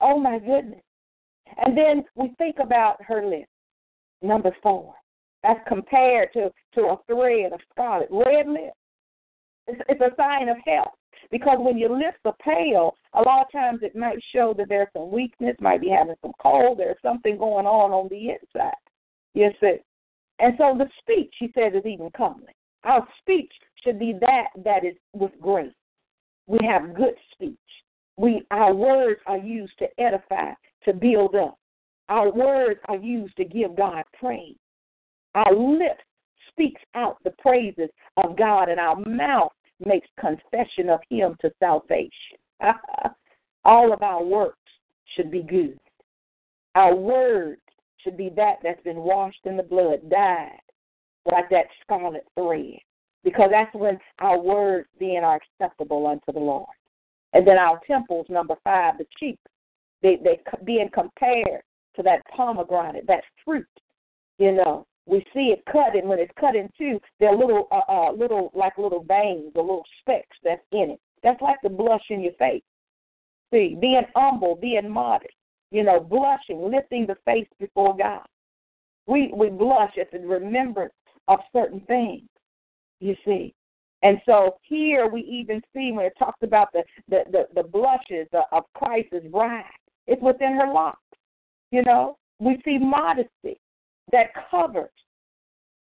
[0.00, 0.82] Oh my goodness.
[1.64, 3.48] And then we think about her lips.
[4.22, 4.94] Number four.
[5.42, 8.08] That's compared to, to a thread of scarlet.
[8.10, 8.76] Red lips.
[9.66, 10.94] It's, it's a sign of health.
[11.30, 14.88] Because when your lips are pale, a lot of times it might show that there's
[14.92, 18.74] some weakness, might be having some cold, there's something going on on the inside.
[19.34, 19.76] You see.
[20.38, 22.52] And so the speech, she says, is even comely.
[22.84, 25.72] Our speech should be that that is with grace.
[26.46, 27.56] We have good speech.
[28.16, 30.52] We our words are used to edify,
[30.84, 31.58] to build up.
[32.08, 34.56] Our words are used to give God praise.
[35.34, 36.02] Our lips
[36.50, 39.52] speaks out the praises of God, and our mouth
[39.86, 42.38] makes confession of Him to salvation.
[43.64, 44.58] All of our works
[45.16, 45.78] should be good.
[46.74, 47.60] Our words
[48.02, 50.58] should be that that's been washed in the blood, dyed,
[51.30, 52.78] like that scarlet thread,
[53.24, 56.68] because that's when our words being are acceptable unto the Lord.
[57.32, 59.38] And then our temples, number five, the cheek,
[60.02, 61.62] they they being compared
[61.96, 63.66] to that pomegranate, that fruit.
[64.38, 67.66] You know, we see it cut, and when it's cut in two, there are little,
[67.72, 71.00] uh, uh, little like little veins or little specks that's in it.
[71.22, 72.62] That's like the blush in your face.
[73.52, 75.34] See, being humble, being modest,
[75.70, 78.26] you know, blushing, lifting the face before God.
[79.06, 80.94] We we blush at the remembrance
[81.28, 82.28] of certain things.
[83.00, 83.52] You see,
[84.02, 88.28] and so here we even see when it talks about the the the, the blushes
[88.52, 89.64] of Christ's bride,
[90.06, 90.98] it's within her locks.
[91.72, 93.58] You know, we see modesty
[94.10, 94.90] that covers.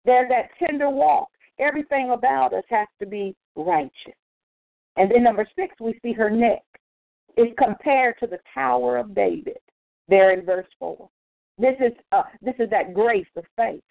[0.05, 1.29] There's that tender walk.
[1.59, 4.13] Everything about us has to be righteous.
[4.97, 6.63] And then number six, we see her neck
[7.37, 9.57] is compared to the Tower of David.
[10.07, 11.09] There in verse four.
[11.57, 13.81] This is uh, this is that grace of faith.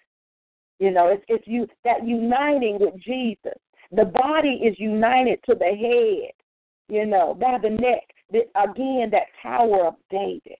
[0.79, 3.59] You know, it's it's you that uniting with Jesus
[3.91, 6.31] the body is united to the head,
[6.89, 8.03] you know, by the neck.
[8.31, 10.57] Again, that Tower of David.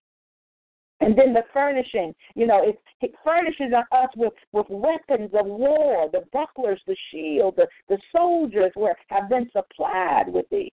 [1.01, 6.09] And then the furnishing, you know, it, it furnishes us with, with weapons of war,
[6.11, 10.71] the bucklers, the shield, the, the soldiers were, have been supplied with these.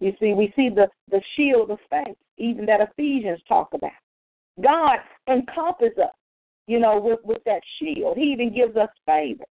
[0.00, 3.92] You see, we see the, the shield of faith, even that Ephesians talk about.
[4.62, 6.14] God encompasses us,
[6.66, 8.18] you know, with, with that shield.
[8.18, 9.44] He even gives us favor.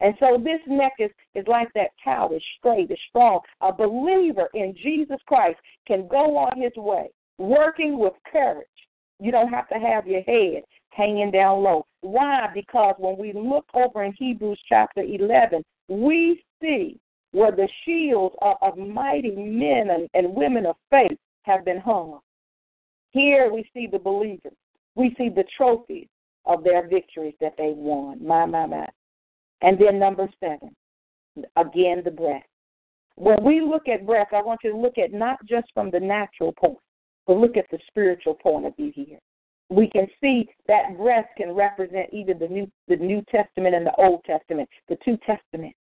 [0.00, 3.40] And so this neck is, is like that cow, is straight, is strong.
[3.60, 8.66] A believer in Jesus Christ can go on his way, working with courage.
[9.20, 11.84] You don't have to have your head hanging down low.
[12.00, 12.48] Why?
[12.54, 16.98] Because when we look over in Hebrews chapter 11, we see
[17.32, 22.18] where the shields of, of mighty men and, and women of faith have been hung.
[23.10, 24.52] Here we see the believers.
[24.94, 26.08] We see the trophies
[26.46, 28.24] of their victories that they won.
[28.26, 28.86] My, my, my.
[29.62, 30.74] And then number seven,
[31.56, 32.42] again, the breath.
[33.16, 36.00] When we look at breath, I want you to look at not just from the
[36.00, 36.78] natural point,
[37.30, 39.20] but look at the spiritual point of view here.
[39.68, 43.94] We can see that breath can represent either the New, the New Testament and the
[43.98, 45.78] Old Testament, the two testaments.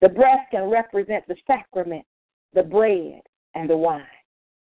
[0.00, 2.06] The breath can represent the sacrament,
[2.54, 3.20] the bread,
[3.54, 4.06] and the wine.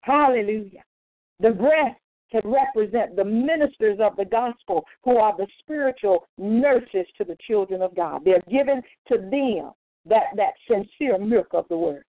[0.01, 0.83] Hallelujah.
[1.39, 7.23] The breast can represent the ministers of the gospel who are the spiritual nurses to
[7.23, 8.23] the children of God.
[8.25, 9.71] They're given to them
[10.05, 12.03] that, that sincere milk of the word.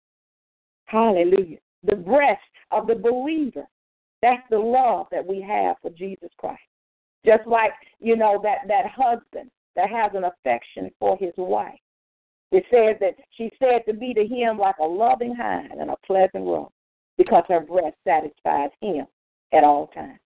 [0.86, 1.58] Hallelujah.
[1.84, 2.40] The breast
[2.70, 3.66] of the believer.
[4.22, 6.60] That's the love that we have for Jesus Christ.
[7.24, 11.78] Just like, you know, that, that husband that has an affection for his wife.
[12.50, 15.96] It says that she said to be to him like a loving hind and a
[16.06, 16.72] pleasant robe
[17.16, 19.06] because her breast satisfies him
[19.52, 20.18] at all times.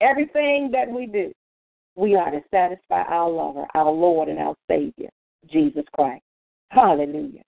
[0.00, 1.32] Everything that we do,
[1.94, 5.08] we are to satisfy our lover, our Lord and our Savior,
[5.50, 6.22] Jesus Christ.
[6.70, 7.42] Hallelujah.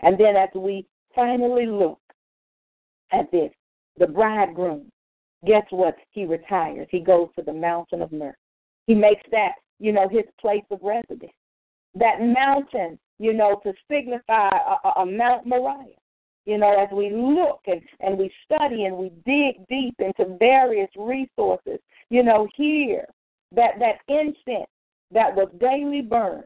[0.00, 2.00] And then as we finally look
[3.12, 3.50] at this,
[3.96, 4.90] the bridegroom,
[5.46, 5.96] guess what?
[6.10, 6.88] He retires.
[6.90, 8.36] He goes to the mountain of myrrh.
[8.86, 11.32] He makes that, you know, his place of residence.
[11.94, 15.94] That mountain, you know, to signify a, a, a Mount Moriah
[16.48, 20.88] you know, as we look and, and we study and we dig deep into various
[20.96, 23.04] resources, you know, here
[23.54, 24.66] that that incense
[25.10, 26.44] that was daily burned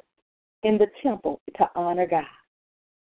[0.64, 2.24] in the temple to honor God.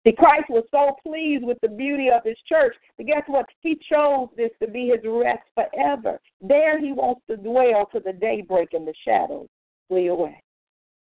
[0.06, 2.74] See, Christ was so pleased with the beauty of his church.
[2.98, 3.46] But guess what?
[3.60, 6.20] He chose this to be his rest forever.
[6.42, 9.48] There he wants to dwell to the daybreak and the shadows
[9.88, 10.42] flee away.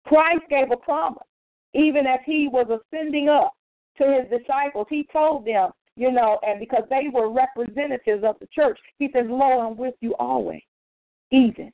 [0.07, 1.27] Christ gave a promise,
[1.73, 3.53] even as he was ascending up
[3.99, 8.49] to his disciples, he told them, you know, and because they were representatives of the
[8.53, 10.63] church, he says, Lo, I'm with you always,
[11.31, 11.73] even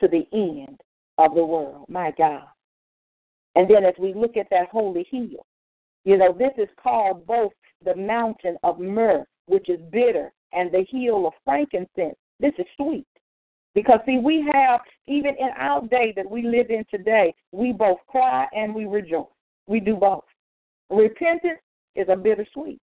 [0.00, 0.80] to the end
[1.18, 1.86] of the world.
[1.88, 2.44] My God.
[3.54, 5.46] And then as we look at that holy hill,
[6.04, 7.52] you know, this is called both
[7.84, 12.16] the mountain of myrrh, which is bitter, and the hill of frankincense.
[12.40, 13.06] This is sweet.
[13.74, 17.98] Because, see, we have, even in our day that we live in today, we both
[18.06, 19.26] cry and we rejoice.
[19.66, 20.24] We do both.
[20.90, 21.58] Repentance
[21.96, 22.80] is a bittersweet.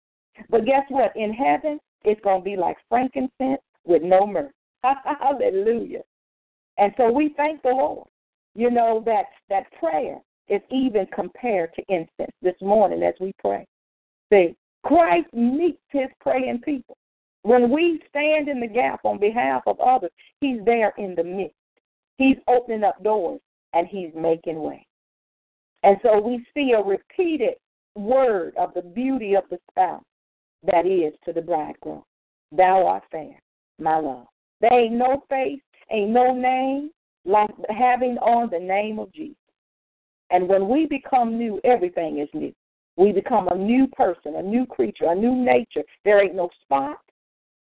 [0.49, 1.11] But guess what?
[1.15, 4.51] In heaven, it's going to be like frankincense with no myrrh.
[4.83, 6.01] Hallelujah.
[6.77, 8.07] And so we thank the Lord.
[8.55, 10.17] You know that that prayer
[10.49, 13.65] is even compared to incense this morning as we pray.
[14.31, 16.97] See, Christ meets his praying people.
[17.43, 21.55] When we stand in the gap on behalf of others, he's there in the midst.
[22.17, 23.39] He's opening up doors
[23.73, 24.85] and he's making way.
[25.83, 27.55] And so we see a repeated
[27.95, 30.03] word of the beauty of the spouse
[30.63, 32.03] that is to the bridegroom.
[32.51, 33.39] Thou art fair,
[33.79, 34.27] my love.
[34.61, 36.91] There ain't no face, ain't no name
[37.25, 39.35] like having on the name of Jesus.
[40.31, 42.53] And when we become new, everything is new.
[42.97, 45.83] We become a new person, a new creature, a new nature.
[46.03, 46.99] There ain't no spot,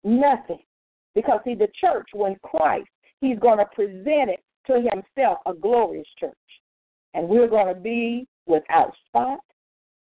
[0.05, 0.61] nothing.
[1.15, 2.89] Because, see, the church, when Christ,
[3.21, 6.35] He's going to present it to Himself a glorious church.
[7.15, 9.41] And we're going to be without spot,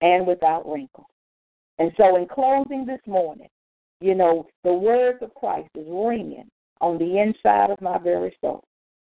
[0.03, 1.07] and without wrinkle.
[1.79, 3.49] And so, in closing this morning,
[4.01, 6.49] you know, the words of Christ is ringing
[6.81, 8.65] on the inside of my very soul.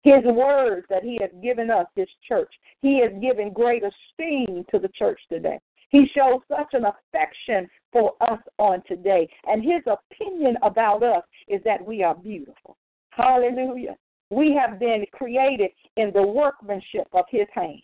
[0.04, 4.78] His words that He has given us, His church, He has given great esteem to
[4.78, 5.58] the church today.
[5.88, 9.28] He shows such an affection for us on today.
[9.46, 12.76] And His opinion about us is that we are beautiful.
[13.10, 13.96] Hallelujah.
[14.30, 17.80] We have been created in the workmanship of His hand.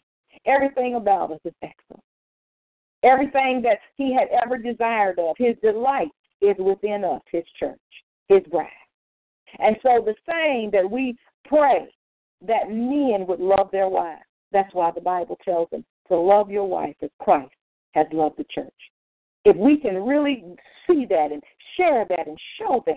[0.47, 2.05] Everything about us is excellent.
[3.03, 6.11] Everything that he had ever desired of, his delight
[6.43, 7.79] is within us, his church,
[8.29, 8.69] his bride.
[9.59, 11.89] And so the saying that we pray
[12.47, 14.23] that men would love their wives,
[14.53, 17.53] that's why the Bible tells them to love your wife as Christ
[17.93, 18.73] has loved the church.
[19.45, 20.45] If we can really
[20.87, 21.43] see that and
[21.77, 22.97] share that and show that,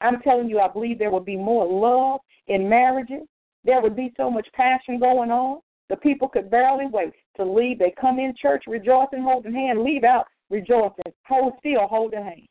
[0.00, 3.22] I'm telling you, I believe there would be more love in marriages.
[3.64, 5.60] There would be so much passion going on.
[5.88, 7.78] The people could barely wait to leave.
[7.78, 12.48] They come in church rejoicing, holding hands, leave out rejoicing, hold still, holding hands.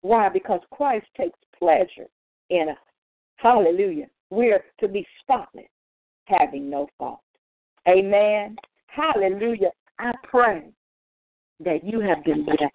[0.00, 0.28] Why?
[0.28, 2.06] Because Christ takes pleasure
[2.50, 2.76] in us.
[3.36, 4.06] Hallelujah.
[4.30, 5.64] We're to be spotless,
[6.26, 7.20] having no fault.
[7.88, 8.56] Amen.
[8.86, 9.70] Hallelujah.
[9.98, 10.64] I pray
[11.60, 12.72] that you have been blessed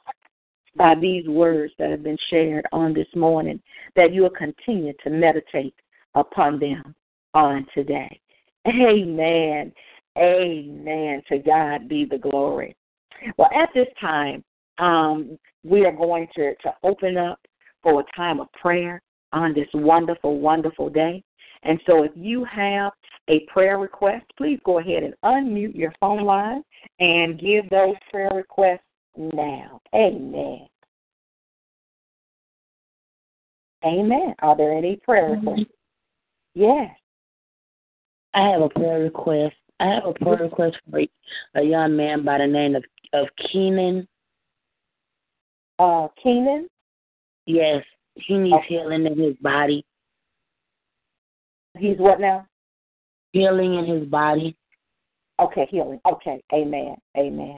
[0.75, 3.61] by these words that have been shared on this morning,
[3.95, 5.75] that you will continue to meditate
[6.15, 6.95] upon them
[7.33, 8.19] on today.
[8.67, 9.71] Amen.
[10.17, 11.21] Amen.
[11.29, 12.75] To God be the glory.
[13.37, 14.43] Well, at this time,
[14.77, 17.39] um, we are going to, to open up
[17.83, 19.01] for a time of prayer
[19.33, 21.23] on this wonderful, wonderful day.
[21.63, 22.93] And so if you have
[23.27, 26.63] a prayer request, please go ahead and unmute your phone line
[26.99, 28.79] and give those prayer requests
[29.17, 29.81] now.
[29.93, 30.67] Amen.
[33.85, 34.35] Amen.
[34.39, 35.69] Are there any prayer requests?
[36.53, 36.89] Yes.
[38.33, 39.55] I have a prayer request.
[39.79, 40.99] I have a prayer request for
[41.55, 42.83] a young man by the name of
[43.13, 44.07] of Keenan.
[45.79, 46.67] Uh, Keenan.
[47.45, 47.83] Yes.
[48.15, 48.65] He needs okay.
[48.67, 49.85] healing in his body.
[51.79, 52.45] He's what now?
[53.31, 54.55] Healing in his body.
[55.39, 55.99] Okay, healing.
[56.05, 56.95] Okay, amen.
[57.17, 57.57] Amen.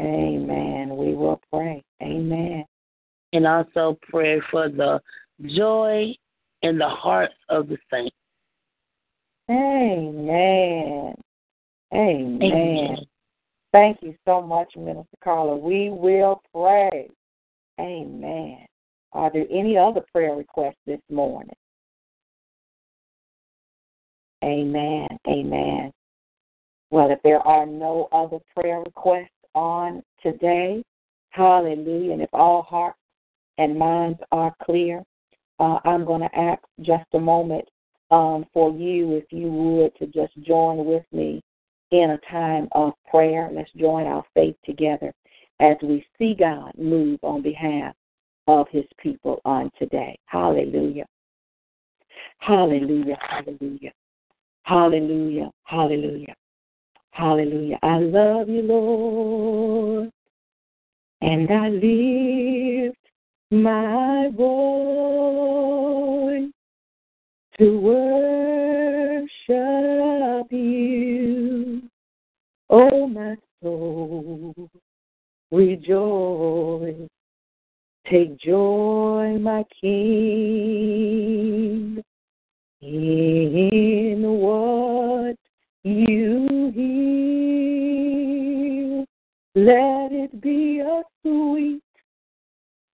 [0.00, 0.96] Amen.
[0.96, 1.82] We will pray.
[2.02, 2.64] Amen.
[3.32, 5.00] And also pray for the
[5.44, 6.14] joy
[6.62, 8.14] in the hearts of the saints.
[9.50, 11.14] Amen.
[11.92, 12.42] Amen.
[12.42, 12.96] Amen.
[13.72, 15.56] Thank you so much, Minister Carla.
[15.56, 17.10] We will pray.
[17.78, 18.66] Amen.
[19.12, 21.54] Are there any other prayer requests this morning?
[24.44, 25.08] Amen.
[25.28, 25.92] Amen.
[26.90, 30.82] Well, if there are no other prayer requests on today,
[31.30, 32.12] hallelujah.
[32.12, 32.98] And if all hearts
[33.58, 35.02] and minds are clear,
[35.58, 37.64] uh, I'm going to ask just a moment
[38.10, 41.42] um, for you, if you would, to just join with me
[41.90, 43.48] in a time of prayer.
[43.52, 45.12] Let's join our faith together
[45.60, 47.94] as we see God move on behalf
[48.46, 50.18] of his people on today.
[50.26, 51.06] Hallelujah.
[52.38, 53.18] Hallelujah.
[53.20, 53.92] Hallelujah.
[54.66, 55.50] Hallelujah.
[55.62, 56.34] Hallelujah.
[57.12, 57.78] Hallelujah.
[57.84, 60.10] I love you, Lord.
[61.20, 62.98] And I lift
[63.52, 66.50] my voice
[67.58, 69.28] to worship
[70.50, 71.82] you.
[72.68, 74.68] Oh, my soul,
[75.52, 77.08] rejoice.
[78.10, 82.02] Take joy, my King,
[82.86, 85.36] in what
[85.82, 87.46] you hear.
[89.54, 91.82] Let it be a sweet,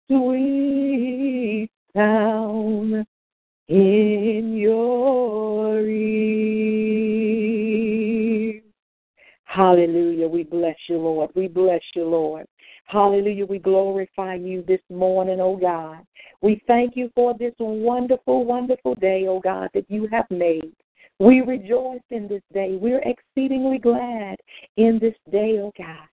[0.09, 3.05] sweet sound
[3.67, 6.23] in your ear.
[9.43, 10.27] Hallelujah.
[10.27, 11.29] We bless you, Lord.
[11.35, 12.47] We bless you, Lord.
[12.85, 13.45] Hallelujah.
[13.45, 16.05] We glorify you this morning, oh God.
[16.41, 20.73] We thank you for this wonderful, wonderful day, oh God, that you have made.
[21.19, 22.77] We rejoice in this day.
[22.79, 24.37] We're exceedingly glad
[24.77, 26.07] in this day, oh God.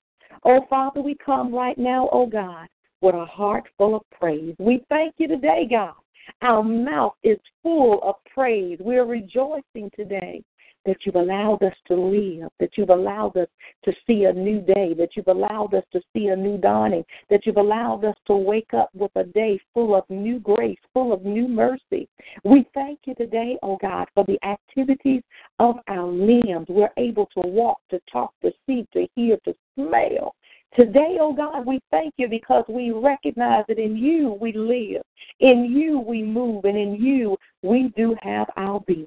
[0.44, 2.68] Oh Father, we come right now, oh God,
[3.00, 4.54] with a heart full of praise.
[4.58, 5.94] We thank you today, God.
[6.42, 8.78] Our mouth is full of praise.
[8.80, 10.42] We're rejoicing today
[10.86, 13.48] that you've allowed us to live, that you've allowed us
[13.84, 17.44] to see a new day, that you've allowed us to see a new dawning, that
[17.44, 21.24] you've allowed us to wake up with a day full of new grace, full of
[21.24, 22.08] new mercy.
[22.44, 25.22] We thank you today, oh God, for the activities
[25.58, 26.66] of our limbs.
[26.68, 30.34] We're able to walk, to talk, to see, to hear, to smell.
[30.76, 35.02] Today, oh God, we thank you because we recognize that in you we live,
[35.40, 39.06] in you we move, and in you we do have our being.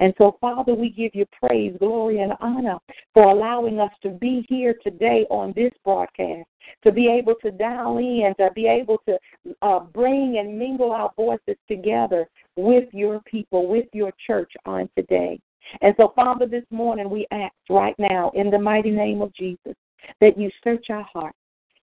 [0.00, 2.78] And so, Father, we give you praise, glory, and honor
[3.14, 6.46] for allowing us to be here today on this broadcast,
[6.84, 9.18] to be able to dial in, to be able to
[9.62, 15.40] uh, bring and mingle our voices together with your people, with your church on today.
[15.82, 19.74] And so, Father, this morning we ask right now in the mighty name of Jesus
[20.20, 21.36] that you search our hearts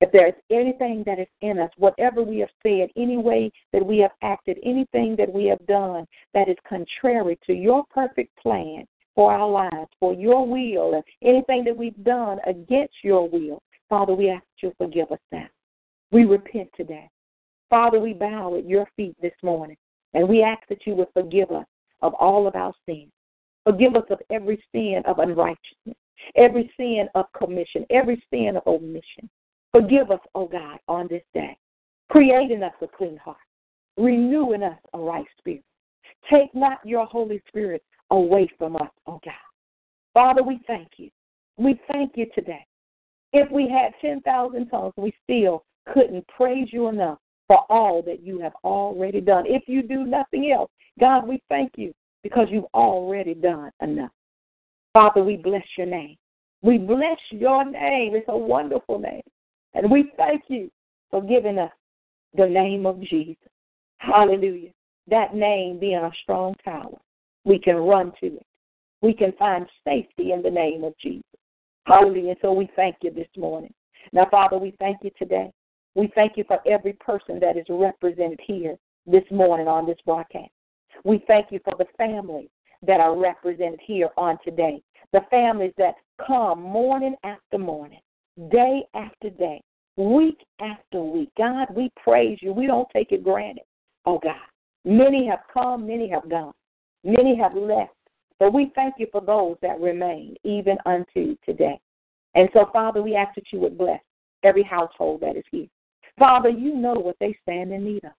[0.01, 3.85] if there is anything that is in us, whatever we have said, any way that
[3.85, 8.87] we have acted, anything that we have done that is contrary to your perfect plan
[9.15, 14.15] for our lives, for your will, and anything that we've done against your will, Father,
[14.15, 15.47] we ask you to forgive us now.
[16.13, 17.11] We repent today.
[17.69, 19.77] Father, we bow at your feet this morning,
[20.15, 21.67] and we ask that you would forgive us
[22.01, 23.11] of all of our sins.
[23.65, 25.97] Forgive us of every sin of unrighteousness,
[26.37, 29.29] every sin of commission, every sin of omission.
[29.73, 31.57] Forgive us, O oh God, on this day.
[32.11, 33.37] Create in us a clean heart.
[33.97, 35.63] Renew in us a right spirit.
[36.31, 39.35] Take not your Holy Spirit away from us, O oh God.
[40.13, 41.09] Father, we thank you.
[41.57, 42.67] We thank you today.
[43.33, 48.41] If we had 10,000 tongues, we still couldn't praise you enough for all that you
[48.41, 49.45] have already done.
[49.47, 51.93] If you do nothing else, God, we thank you
[52.23, 54.11] because you've already done enough.
[54.93, 56.17] Father, we bless your name.
[56.63, 58.15] We bless your name.
[58.15, 59.23] It's a wonderful name.
[59.75, 60.71] And we thank you
[61.11, 61.73] for giving us
[62.37, 63.37] the name of Jesus.
[63.99, 64.71] Hallelujah.
[65.09, 66.99] That name being a strong tower.
[67.45, 68.47] We can run to it.
[69.03, 71.25] We can find safety in the name of Jesus.
[71.87, 72.35] Hallelujah.
[72.43, 73.73] So we thank you this morning.
[74.13, 75.51] Now, Father, we thank you today.
[75.95, 80.51] We thank you for every person that is represented here this morning on this broadcast.
[81.05, 82.49] We thank you for the families
[82.87, 84.83] that are represented here on today.
[85.13, 85.95] The families that
[86.25, 88.01] come morning after morning
[88.51, 89.63] day after day,
[89.97, 91.31] week after week.
[91.37, 92.53] God, we praise you.
[92.53, 93.65] We don't take it granted.
[94.07, 94.37] Oh, God.
[94.85, 96.55] Many have come, many have gone,
[97.05, 97.93] many have left.
[98.39, 101.79] But we thank you for those that remain even unto today.
[102.35, 104.01] And so, Father, we ask that you would bless
[104.43, 105.67] every household that is here.
[106.19, 108.13] Father, you know what they stand in need of.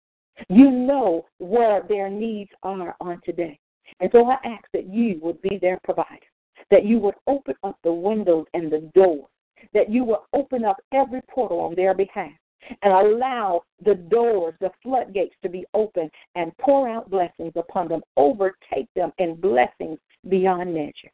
[0.50, 3.60] You know where their needs are on today.
[4.00, 6.26] And so I ask that you would be their provider,
[6.70, 9.26] that you would open up the windows and the doors,
[9.74, 12.32] that you will open up every portal on their behalf
[12.84, 18.02] and allow the doors, the floodgates to be open and pour out blessings upon them,
[18.18, 19.98] overtake them in blessings
[20.30, 21.12] beyond measure.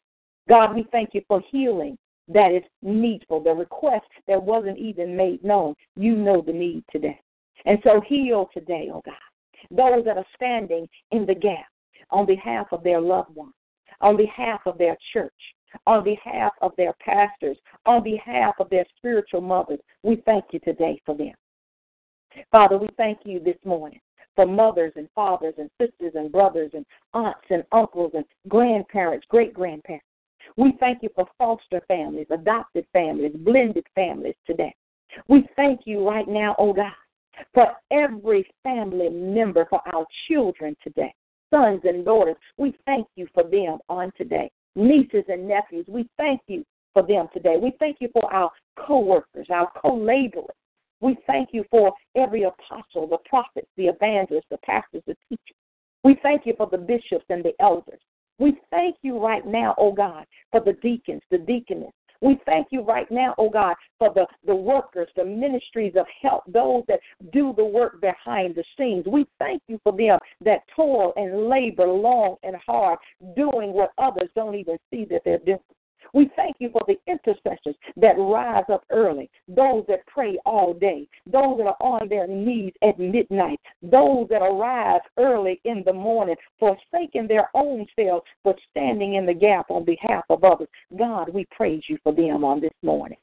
[0.50, 1.98] God, we thank you for healing
[2.30, 5.76] that is needful, the request that wasn't even made known.
[5.96, 7.20] You know the need today.
[7.66, 9.16] And so heal today, oh God,
[9.72, 11.66] those that are standing in the gap
[12.12, 13.54] on behalf of their loved ones,
[14.02, 15.34] on behalf of their church,
[15.86, 19.80] on behalf of their pastors, on behalf of their spiritual mothers.
[20.04, 21.34] We thank you today for them.
[22.52, 24.00] Father, we thank you this morning
[24.36, 29.54] for mothers and fathers and sisters and brothers and aunts and uncles and grandparents, great
[29.54, 30.06] grandparents.
[30.56, 34.74] We thank you for foster families, adopted families, blended families today.
[35.28, 36.92] We thank you right now, oh God,
[37.54, 41.14] for every family member, for our children today,
[41.52, 42.36] sons and daughters.
[42.58, 44.52] We thank you for them on today.
[44.78, 46.64] Nieces and nephews, we thank you
[46.94, 47.58] for them today.
[47.60, 50.46] We thank you for our co workers, our co laborers.
[51.02, 55.58] We thank you for every apostle, the prophets, the evangelists, the pastors, the teachers.
[56.04, 58.00] We thank you for the bishops and the elders.
[58.38, 61.92] We thank you right now, oh God, for the deacons, the deaconess.
[62.22, 66.44] We thank you right now, oh God, for the, the workers, the ministries of help,
[66.48, 67.00] those that
[67.32, 69.06] do the work behind the scenes.
[69.08, 73.00] We thank you for them that toil and labor long and hard,
[73.36, 75.60] doing what others don't even see that they're doing.
[76.14, 81.08] We thank you for the intercessors that rise up early, those that pray all day,
[81.26, 86.36] those that are on their knees at midnight, those that arise early in the morning,
[86.60, 90.68] forsaking their own selves, but standing in the gap on behalf of others.
[90.98, 93.18] God, we praise you for them on this morning.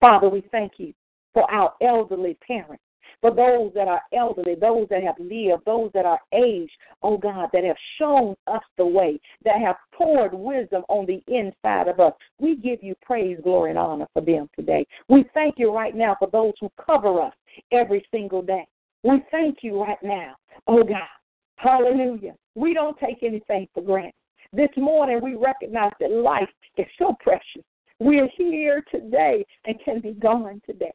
[0.00, 0.94] Father, we thank you
[1.32, 2.82] for our elderly parents
[3.20, 6.72] for those that are elderly, those that have lived, those that are aged,
[7.02, 11.88] oh God, that have shown us the way, that have poured wisdom on the inside
[11.88, 12.12] of us.
[12.38, 14.86] We give you praise, glory, and honor for them today.
[15.08, 17.34] We thank you right now for those who cover us
[17.72, 18.66] every single day.
[19.02, 20.34] We thank you right now,
[20.66, 21.08] oh God.
[21.56, 22.34] Hallelujah.
[22.54, 24.14] We don't take anything for granted.
[24.52, 27.62] This morning we recognize that life is so precious.
[27.98, 30.92] We're here today and can be gone today.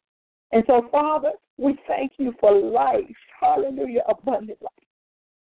[0.52, 3.06] And so, Father, we thank you for life.
[3.40, 4.72] Hallelujah, abundant life.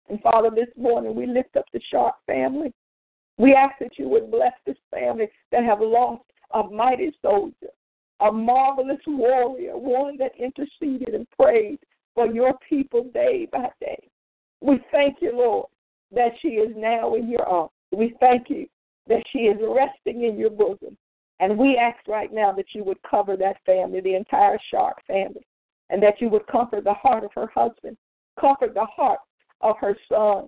[0.09, 2.73] And Father, this morning we lift up the Sharp family.
[3.37, 7.71] We ask that you would bless this family that have lost a mighty soldier,
[8.21, 11.79] a marvelous warrior, one that interceded and prayed
[12.13, 14.07] for your people day by day.
[14.61, 15.67] We thank you, Lord,
[16.13, 17.71] that she is now in your arms.
[17.91, 18.67] We thank you
[19.07, 20.97] that she is resting in your bosom.
[21.39, 25.45] And we ask right now that you would cover that family, the entire Sharp family,
[25.89, 27.97] and that you would comfort the heart of her husband,
[28.39, 29.19] comfort the heart
[29.61, 30.47] of her son.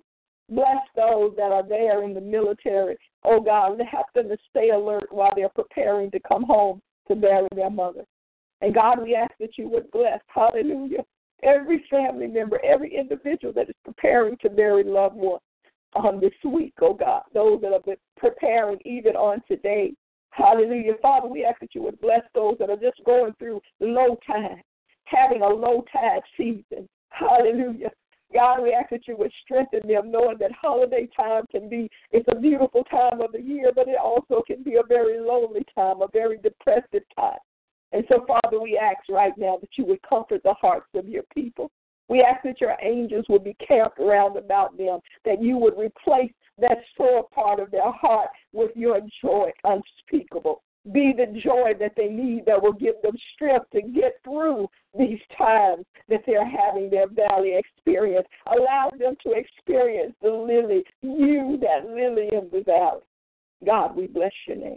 [0.50, 2.96] Bless those that are there in the military.
[3.24, 7.48] Oh God, help them to stay alert while they're preparing to come home to bury
[7.54, 8.04] their mother.
[8.60, 11.04] And God, we ask that you would bless, hallelujah,
[11.42, 15.42] every family member, every individual that is preparing to bury loved ones
[15.94, 19.92] on this week, oh God, those that have been preparing even on today.
[20.30, 20.94] Hallelujah.
[21.00, 24.62] Father, we ask that you would bless those that are just going through low tide,
[25.10, 26.88] having a low tide season.
[27.10, 27.90] Hallelujah.
[28.34, 32.28] God, we ask that you would strengthen them, knowing that holiday time can be, it's
[32.30, 36.02] a beautiful time of the year, but it also can be a very lonely time,
[36.02, 37.38] a very depressive time.
[37.92, 41.22] And so, Father, we ask right now that you would comfort the hearts of your
[41.34, 41.70] people.
[42.08, 46.32] We ask that your angels would be camped around about them, that you would replace
[46.58, 50.62] that sore part of their heart with your joy unspeakable.
[50.92, 54.68] Be the joy that they need that will give them strength to get through
[54.98, 58.26] these times that they're having their valley experience.
[58.46, 63.02] Allow them to experience the lily, you, that lily in the valley.
[63.62, 64.76] Scott, we bless your name.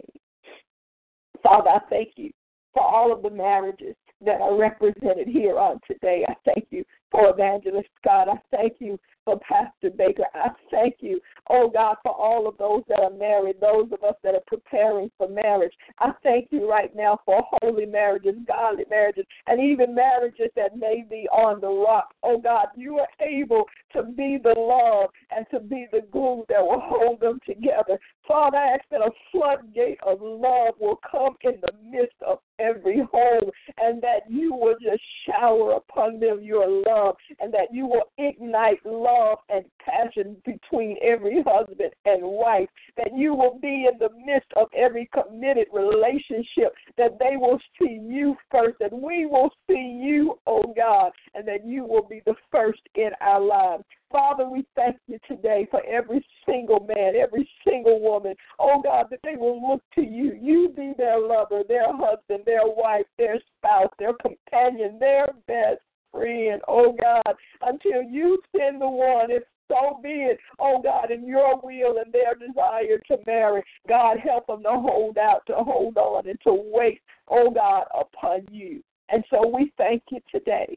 [1.42, 2.30] Father, I thank you
[2.72, 6.24] for all of the marriages that are represented here on today.
[6.28, 8.28] I thank you for Evangelist God.
[8.28, 10.24] I thank you for Pastor Baker.
[10.34, 11.20] I thank you,
[11.50, 15.10] oh God, for all of those that are married, those of us that are preparing
[15.16, 15.72] for marriage.
[15.98, 21.04] I thank you right now for holy marriages, godly marriages, and even marriages that may
[21.08, 22.14] be on the rock.
[22.22, 23.64] Oh God, you are able
[23.94, 27.98] to be the love and to be the glue that will hold them together.
[28.26, 33.02] Father, I ask that a floodgate of love will come in the midst of every
[33.12, 38.10] home and that you will just shower upon them your love and that you will
[38.18, 43.98] ignite love love and passion between every husband and wife, that you will be in
[43.98, 49.50] the midst of every committed relationship, that they will see you first, that we will
[49.68, 53.84] see you, oh God, and that you will be the first in our lives.
[54.10, 58.34] Father, we thank you today for every single man, every single woman.
[58.58, 60.38] Oh God, that they will look to you.
[60.38, 65.80] You be their lover, their husband, their wife, their spouse, their companion, their best
[66.12, 66.60] friend.
[66.68, 71.58] Oh God, until you send the one, if so be it, oh God, in your
[71.62, 73.62] will and their desire to marry.
[73.88, 78.46] God, help them to hold out, to hold on, and to wait, oh God, upon
[78.50, 78.82] you.
[79.08, 80.76] And so we thank you today.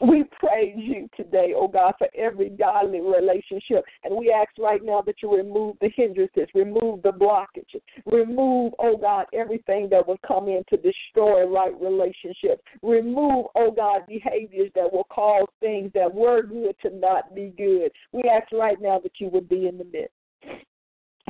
[0.00, 3.84] We praise you today, oh God, for every godly relationship.
[4.04, 8.96] And we ask right now that you remove the hindrances, remove the blockages, remove, oh
[8.96, 12.62] God, everything that will come in to destroy right relationships.
[12.82, 17.90] Remove, oh God, behaviors that will cause things that were good to not be good.
[18.12, 20.14] We ask right now that you would be in the midst.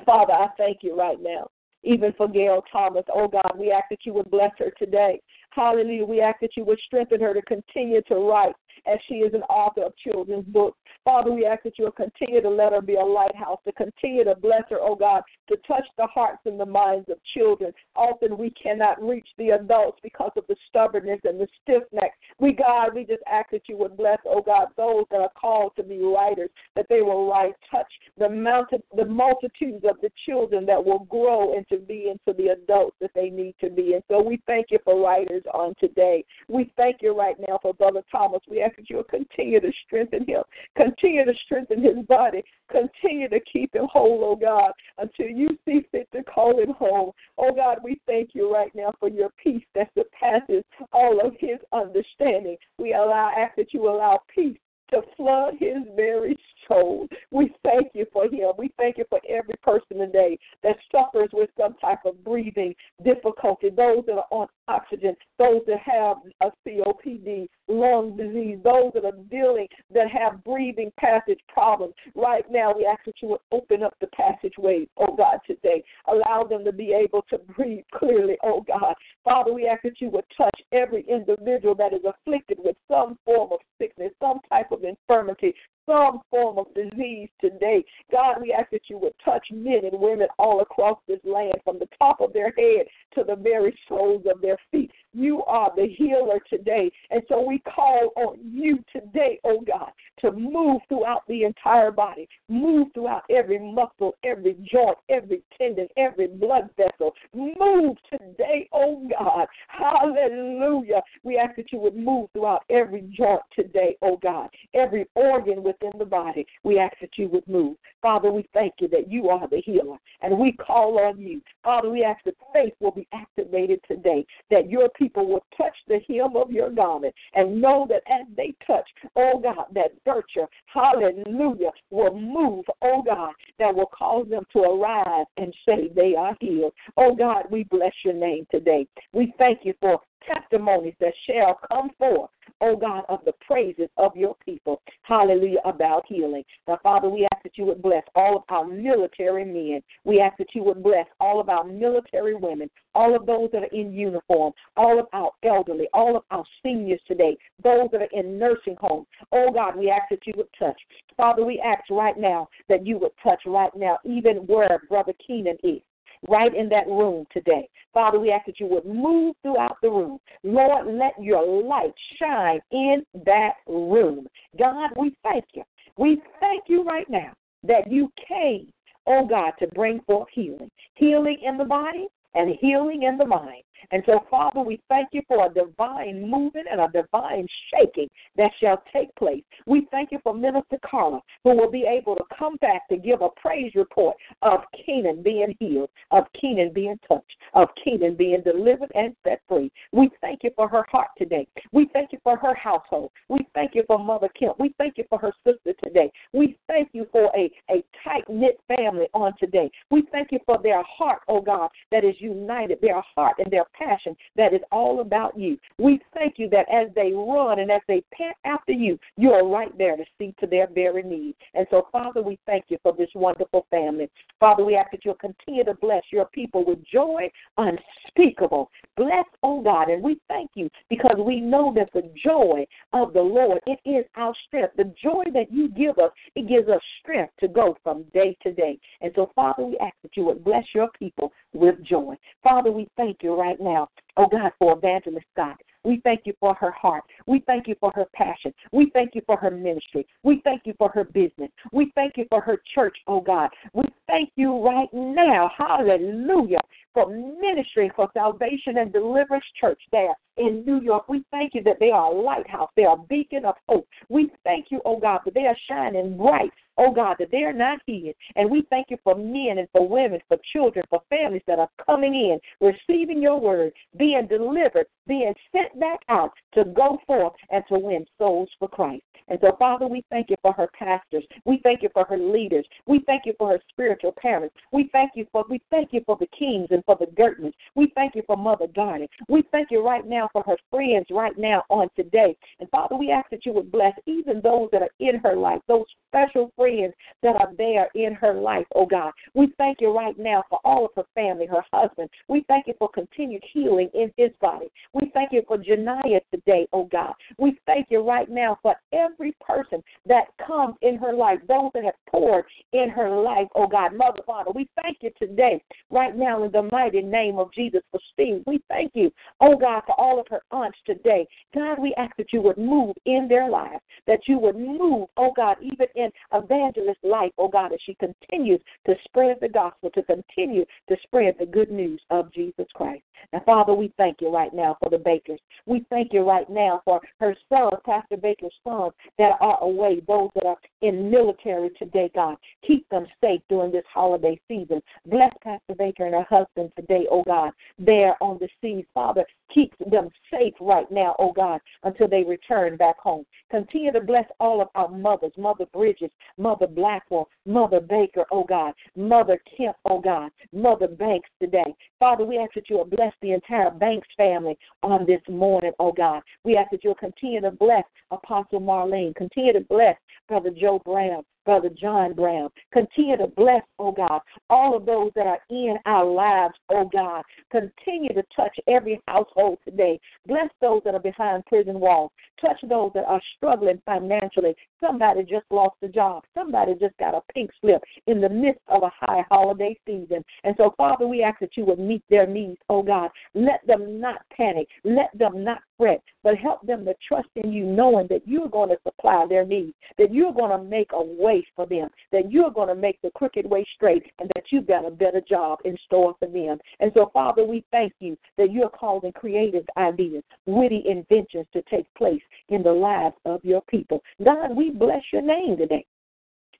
[0.05, 1.49] Father, I thank you right now
[1.84, 3.05] even for Gail Thomas.
[3.14, 5.20] Oh God, we ask that you would bless her today.
[5.51, 6.05] Hallelujah.
[6.05, 8.55] We ask that you would strengthen her to continue to write
[8.87, 10.79] as she is an author of children's books.
[11.05, 14.24] Father, we ask that you will continue to let her be a lighthouse, to continue
[14.24, 17.72] to bless her, oh God, to touch the hearts and the minds of children.
[17.97, 22.12] Often we cannot reach the adults because of the stubbornness and the stiff neck.
[22.39, 25.72] We, God, we just ask that you would bless, oh God, those that are called
[25.76, 30.66] to be writers, that they will write, touch the mountain, the multitudes of the children
[30.66, 33.95] that will grow into be into the adults that they need to be.
[33.95, 36.24] And so we thank you for writers on today.
[36.49, 38.41] We thank you right now for Brother Thomas.
[38.49, 40.42] We that you will continue to strengthen him,
[40.76, 45.86] continue to strengthen his body, continue to keep him whole, oh God, until you see
[45.90, 47.12] fit to call him home.
[47.36, 51.58] Oh God, we thank you right now for your peace that surpasses all of his
[51.72, 52.56] understanding.
[52.78, 54.58] We allow ask that you allow peace
[54.90, 56.38] to flood his very
[56.68, 57.08] soul.
[57.30, 58.52] We thank you for him.
[58.58, 63.70] We thank you for every person today that suffers with some type of breathing difficulty,
[63.70, 69.16] those that are on oxygen, those that have a COPD, lung disease, those that are
[69.30, 71.94] dealing, that have breathing passage problems.
[72.14, 75.82] Right now, we ask that you would open up the passageways, oh God, today.
[76.06, 78.94] Allow them to be able to breathe clearly, oh God.
[79.24, 83.52] Father, we ask that you would touch every individual that is afflicted with some form
[83.52, 85.54] of sickness, some type of infirmity,
[85.89, 87.82] some form of disease today.
[88.12, 91.78] God, we ask that you would touch men and women all across this land from
[91.78, 94.91] the top of their head to the very soles of their feet.
[95.14, 96.90] You are the healer today.
[97.11, 99.90] And so we call on you today, oh God,
[100.20, 106.26] to move throughout the entire body, move throughout every muscle, every joint, every tendon, every
[106.26, 107.14] blood vessel.
[107.34, 109.46] Move today, oh God.
[109.68, 111.02] Hallelujah.
[111.22, 115.92] We ask that you would move throughout every joint today, oh God, every organ within
[115.98, 116.46] the body.
[116.64, 117.76] We ask that you would move.
[118.02, 121.40] Father, we thank you that you are the healer, and we call on you.
[121.64, 126.01] Father, we ask that faith will be activated today, that your people will touch the
[126.09, 131.70] hem of your garment and know that as they touch, oh God, that virtue, hallelujah,
[131.90, 136.72] will move, oh God, that will cause them to arise and say they are healed.
[136.96, 138.86] Oh God, we bless your name today.
[139.12, 142.30] We thank you for testimonies that shall come forth,
[142.61, 144.80] oh God, of the praises of your people.
[145.02, 146.44] Hallelujah, about healing.
[146.66, 149.82] Now, Father, we ask that you would bless all of our military men.
[150.04, 153.62] We ask that you would bless all of our military women, all of those that
[153.62, 158.20] are in uniform, all of our elderly, all of our seniors today, those that are
[158.20, 159.06] in nursing homes.
[159.32, 160.80] Oh God, we ask that you would touch.
[161.16, 165.56] Father, we ask right now that you would touch right now, even where Brother Keenan
[165.62, 165.80] is
[166.28, 167.68] right in that room today.
[167.92, 170.18] Father, we ask that you would move throughout the room.
[170.42, 174.26] Lord, let your light shine in that room.
[174.58, 175.62] God, we thank you.
[175.96, 177.32] We thank you right now
[177.64, 178.72] that you came,
[179.06, 180.70] oh God, to bring forth healing.
[180.94, 183.62] Healing in the body and healing in the mind.
[183.91, 188.51] And so, Father, we thank you for a divine movement and a divine shaking that
[188.61, 189.43] shall take place.
[189.66, 193.22] We thank you for Minister Carla, who will be able to come back to give
[193.22, 198.91] a praise report of Keenan being healed, of Keenan being touched, of Keenan being delivered
[198.95, 199.70] and set free.
[199.93, 201.47] We thank you for her heart today.
[201.72, 203.11] We thank you for her household.
[203.29, 204.53] We thank you for Mother Kim.
[204.59, 206.11] We thank you for her sister today.
[206.33, 209.70] We thank you for a, a tight knit family on today.
[209.91, 213.64] We thank you for their heart, oh God, that is united, their heart and their
[213.72, 215.58] passion that is all about you.
[215.78, 219.46] We thank you that as they run and as they pant after you, you are
[219.46, 221.34] right there to see to their very need.
[221.54, 224.08] And so, Father, we thank you for this wonderful family.
[224.40, 228.70] Father, we ask that you'll continue to bless your people with joy unspeakable.
[228.96, 229.88] Bless, oh God.
[229.88, 234.04] And we thank you because we know that the joy of the Lord, it is
[234.16, 234.74] our strength.
[234.76, 238.52] The joy that you give us, it gives us strength to go from day to
[238.52, 238.78] day.
[239.00, 242.16] And so, Father, we ask that you would bless your people with joy.
[242.42, 245.56] Father, we thank you right now, oh God, for Evangelist Scott.
[245.84, 247.04] We thank you for her heart.
[247.26, 248.52] We thank you for her passion.
[248.72, 250.06] We thank you for her ministry.
[250.22, 251.50] We thank you for her business.
[251.72, 253.50] We thank you for her church, oh God.
[253.72, 256.61] We thank you right now, hallelujah,
[256.92, 261.09] for ministry for Salvation and Deliverance Church there in New York.
[261.09, 262.70] We thank you that they are a lighthouse.
[262.76, 263.86] They are a beacon of hope.
[264.09, 267.80] We thank you, oh God, that they are shining bright oh God, that they're not
[267.86, 268.14] hid.
[268.36, 271.68] And we thank you for men and for women, for children, for families that are
[271.84, 277.64] coming in, receiving your word, being delivered, being sent back out to go forth and
[277.68, 279.02] to win souls for Christ.
[279.26, 281.24] And so, Father, we thank you for her pastors.
[281.44, 282.64] We thank you for her leaders.
[282.86, 283.61] We thank you for her
[283.99, 284.55] spiritual parents.
[284.72, 287.55] We thank you for we thank you for the kings and for the Gertmans.
[287.74, 289.11] We thank you for Mother Garnet.
[289.28, 292.36] We thank you right now for her friends right now on today.
[292.61, 295.61] And Father, we ask that you would bless even those that are in her life,
[295.68, 299.12] those special friends that are there in her life, oh God.
[299.34, 302.11] We thank you right now for all of her family, her husband.
[302.28, 304.66] We thank you for continued healing in his body.
[304.92, 307.14] We thank you for Janiyah today, oh God.
[307.38, 311.84] We thank you right now for every person that comes in her life, those that
[311.84, 313.88] have poured in her life, oh God.
[313.97, 318.01] Mother, Father, we thank you today, right now, in the mighty name of Jesus for
[318.12, 318.43] Steve.
[318.47, 321.26] We thank you, oh God, for all of her aunts today.
[321.55, 325.32] God, we ask that you would move in their lives, that you would move, oh
[325.36, 330.03] God, even in evangelist life, oh God, as she continues to spread the gospel, to
[330.03, 333.03] continue to spread the good news of Jesus Christ.
[333.32, 335.41] Now, Father, we thank you right now for the Bakers.
[335.66, 340.30] We thank you right now for her sons, Pastor Baker's sons that are away, those
[340.34, 342.36] that are in military today, God.
[342.66, 344.81] Keep them safe during this holiday season.
[345.07, 348.85] Bless Pastor Baker and her husband today, oh God, there on the seas.
[348.95, 353.24] Father, keep them safe right now, oh God, until they return back home.
[353.51, 358.74] Continue to bless all of our mothers, Mother Bridges, Mother Blackwell, Mother Baker, oh God,
[358.97, 361.74] Mother Kemp, oh God, Mother Banks today.
[361.99, 365.93] Father, we ask that you will bless the entire Banks family on this morning, oh
[365.93, 366.22] God.
[366.45, 369.97] We ask that you'll continue to bless Apostle Marlene, continue to bless
[370.29, 372.51] Brother Joe Brown, Brother John Brown.
[372.74, 374.20] Continue to bless, oh God,
[374.51, 377.22] all of those that are in our lives, oh God.
[377.51, 379.99] Continue to touch every household today.
[380.26, 382.11] Bless those that are behind prison walls.
[382.38, 384.55] Touch those that are struggling financially.
[384.78, 386.22] Somebody just lost a job.
[386.34, 390.22] Somebody just got a pink slip in the midst of a high holiday season.
[390.44, 393.11] And so, Father, we ask that you would meet their needs, oh God.
[393.34, 394.68] Let them not panic.
[394.84, 398.68] Let them not fret, but help them to trust in you, knowing that you're going
[398.68, 402.51] to supply their needs, that you're going to make a way for them, that you're
[402.51, 405.76] going to make the crooked way straight, and that you've got a better job in
[405.86, 406.59] store for them.
[406.80, 411.93] And so, Father, we thank you that you're causing creative ideas, witty inventions to take
[411.95, 414.03] place in the lives of your people.
[414.24, 415.84] God, we bless your name today.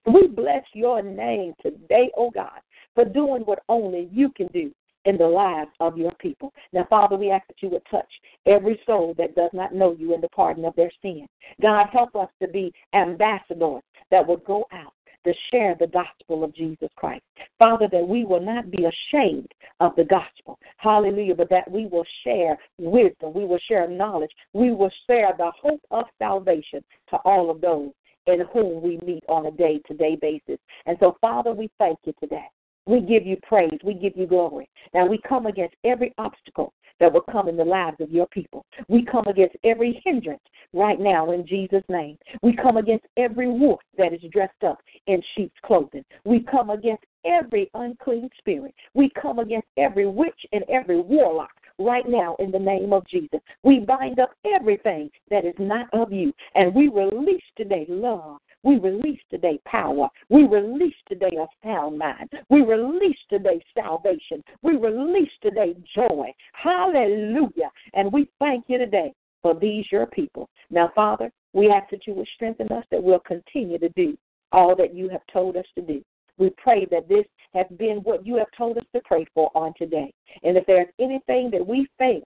[0.07, 2.61] We bless your name today, oh God,
[2.95, 4.72] for doing what only you can do
[5.05, 6.53] in the lives of your people.
[6.72, 8.09] Now, Father, we ask that you would touch
[8.47, 11.26] every soul that does not know you in the pardon of their sin.
[11.62, 14.92] God, help us to be ambassadors that will go out
[15.24, 17.24] to share the gospel of Jesus Christ.
[17.59, 19.48] Father, that we will not be ashamed
[19.80, 20.59] of the gospel.
[20.76, 21.34] Hallelujah.
[21.34, 23.34] But that we will share wisdom.
[23.34, 24.30] We will share knowledge.
[24.52, 27.90] We will share the hope of salvation to all of those
[28.26, 30.59] in whom we meet on a day to day basis.
[30.86, 32.46] And so, Father, we thank you today.
[32.86, 33.78] We give you praise.
[33.84, 34.68] We give you glory.
[34.94, 38.64] Now we come against every obstacle that will come in the lives of your people.
[38.88, 40.42] We come against every hindrance
[40.72, 42.18] right now in Jesus' name.
[42.42, 46.05] We come against every wolf that is dressed up in sheep's clothing.
[46.24, 48.74] We come against every unclean spirit.
[48.94, 53.40] We come against every witch and every warlock right now in the name of Jesus.
[53.62, 58.78] We bind up everything that is not of you, and we release today love, we
[58.78, 60.09] release today power.
[60.28, 62.30] We release today a sound mind.
[62.50, 64.42] We release today salvation.
[64.62, 66.32] We release today joy.
[66.52, 67.70] Hallelujah.
[67.94, 70.48] And we thank you today for these your people.
[70.70, 74.16] Now, Father, we ask that you will strengthen us, that we'll continue to do
[74.52, 76.02] all that you have told us to do.
[76.38, 79.72] We pray that this has been what you have told us to pray for on
[79.78, 80.12] today.
[80.42, 82.22] And if there's anything that we fail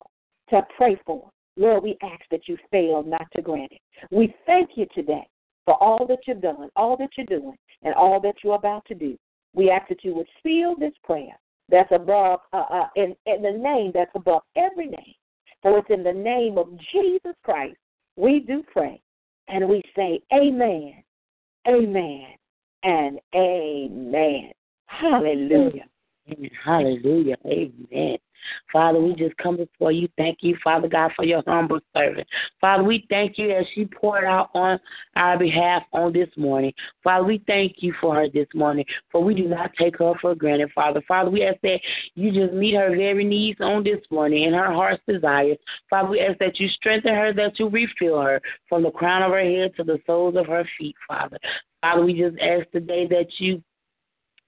[0.51, 3.81] to pray for, Lord, we ask that you fail not to grant it.
[4.11, 5.27] We thank you today
[5.65, 8.95] for all that you've done, all that you're doing, and all that you're about to
[8.95, 9.17] do.
[9.55, 11.39] We ask that you would seal this prayer
[11.69, 15.15] that's above, uh, uh, in, in the name that's above every name.
[15.63, 17.77] For it's in the name of Jesus Christ
[18.17, 19.01] we do pray,
[19.49, 21.03] and we say, Amen,
[21.69, 22.27] Amen,
[22.83, 24.53] and Amen.
[24.87, 25.85] Hallelujah.
[26.31, 26.51] Amen.
[26.65, 27.37] Hallelujah.
[27.47, 28.19] Amen.
[28.73, 30.09] Father, we just come before you.
[30.17, 32.27] Thank you, Father God, for your humble servant.
[32.61, 34.79] Father, we thank you as she poured out on
[35.17, 36.73] our behalf on this morning.
[37.03, 40.35] Father, we thank you for her this morning, for we do not take her for
[40.35, 41.03] granted, Father.
[41.07, 41.81] Father, we ask that
[42.15, 45.59] you just meet her very needs on this morning and her heart's desires.
[45.91, 49.31] Father, we ask that you strengthen her, that you refill her from the crown of
[49.31, 51.39] her head to the soles of her feet, Father.
[51.81, 53.63] Father, we just ask today that you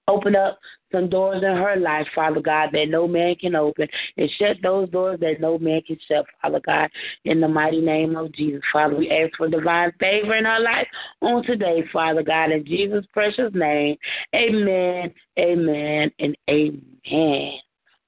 [0.07, 0.59] Open up
[0.91, 3.87] some doors in her life, Father God, that no man can open,
[4.17, 6.89] and shut those doors that no man can shut, Father God,
[7.25, 8.61] in the mighty name of Jesus.
[8.71, 10.87] Father, we ask for divine favor in her life
[11.21, 13.97] on today, Father God, in Jesus' precious name.
[14.35, 17.59] Amen, amen, and amen.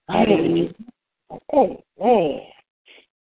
[0.09, 0.73] Amen.
[1.53, 2.41] Amen.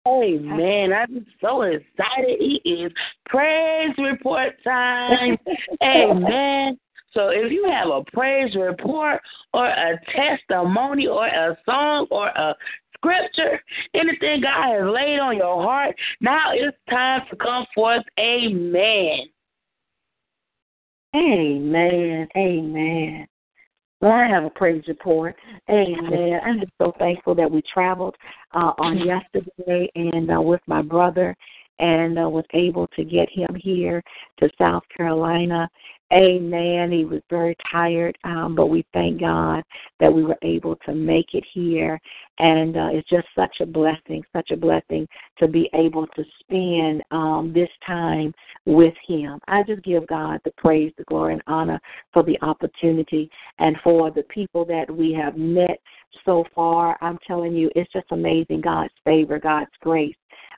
[0.08, 0.94] Amen.
[0.94, 2.38] I'm so excited.
[2.40, 2.92] It is
[3.28, 5.38] praise report time.
[5.84, 6.78] Amen.
[7.18, 9.20] So if you have a praise report
[9.52, 12.54] or a testimony or a song or a
[12.94, 13.60] scripture,
[13.96, 18.04] anything God has laid on your heart, now it's time to come forth.
[18.20, 19.22] Amen.
[21.16, 22.28] Amen.
[22.38, 23.28] Amen.
[24.00, 25.36] Well, I have a praise report.
[25.72, 26.40] Amen.
[26.46, 28.16] I'm just so thankful that we traveled
[28.54, 31.36] uh, on yesterday and uh, with my brother
[31.80, 34.04] and uh, was able to get him here
[34.40, 35.68] to South Carolina
[36.14, 36.90] Amen.
[36.90, 39.62] He was very tired, um, but we thank God
[40.00, 42.00] that we were able to make it here.
[42.40, 45.06] And uh, it's just such a blessing, such a blessing
[45.38, 48.34] to be able to spend um, this time
[48.66, 49.40] with Him.
[49.50, 51.80] I just give God the praise, the glory, and honor
[52.14, 53.30] for the opportunity
[53.60, 55.78] and for the people that we have met
[56.24, 56.98] so far.
[57.02, 60.16] I'm telling you, it's just amazing God's favor, God's grace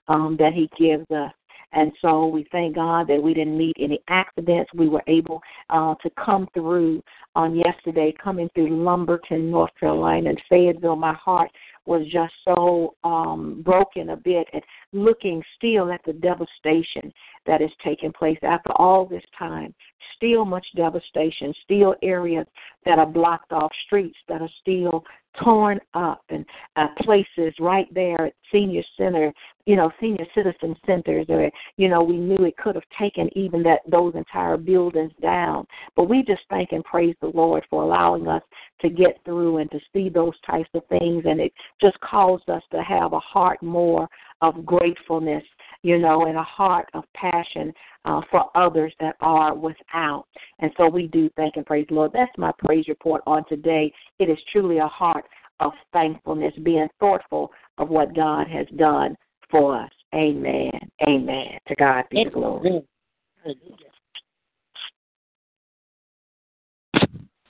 [0.10, 1.32] um, that He gives us.
[1.72, 4.72] And so we thank God that we didn't meet any accidents.
[4.74, 7.04] We were able uh, to come through
[7.36, 10.96] on yesterday, coming through Lumberton, North Carolina, and Fayetteville.
[10.96, 11.52] My heart
[11.86, 14.62] was just so um, broken a bit and
[14.94, 17.12] looking still at the devastation
[17.46, 19.74] that is taking place after all this time.
[20.16, 22.46] Still much devastation, still areas
[22.86, 25.04] that are blocked off, streets that are still
[25.44, 26.46] torn up, and
[26.76, 29.32] uh, places right there at senior center,
[29.66, 33.62] you know, senior citizen centers, or you know, we knew it could have taken even
[33.64, 35.66] that those entire buildings down.
[35.96, 38.44] But we just thank and praise the Lord for allowing us
[38.82, 42.64] to get through and to see those types of things, and it just caused us
[42.72, 44.08] to have a heart more
[44.42, 45.44] of gratefulness
[45.84, 47.74] you know, and a heart of passion
[48.06, 50.26] uh, for others that are without.
[50.60, 52.12] And so we do thank and praise the Lord.
[52.14, 53.92] That's my praise report on today.
[54.20, 55.26] It is truly a heart
[55.60, 59.16] of thankfulness, being thoughtful of what God has done
[59.50, 59.92] for us.
[60.14, 60.72] Amen.
[61.08, 61.60] Amen.
[61.68, 62.82] To God be the glory.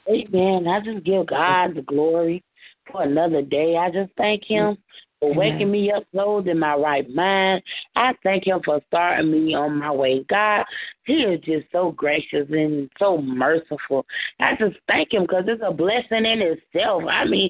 [0.07, 0.67] Amen.
[0.67, 2.43] I just give God the glory
[2.91, 3.77] for another day.
[3.77, 4.77] I just thank Him
[5.20, 7.61] for waking me up clothed in my right mind.
[7.95, 10.24] I thank him for starting me on my way.
[10.30, 10.65] God,
[11.05, 14.05] he is just so gracious and so merciful.
[14.39, 17.03] I just thank him because it's a blessing in itself.
[17.09, 17.49] I mean,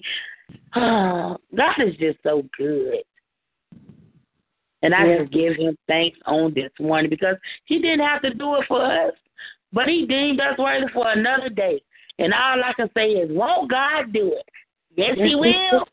[0.75, 3.03] oh, God is just so good.
[4.81, 8.55] And I just give him thanks on this morning because he didn't have to do
[8.55, 9.13] it for us,
[9.73, 11.81] but he deemed us worthy for another day.
[12.17, 14.45] And all I can say is, won't God do it?
[14.95, 15.85] Yes, he will.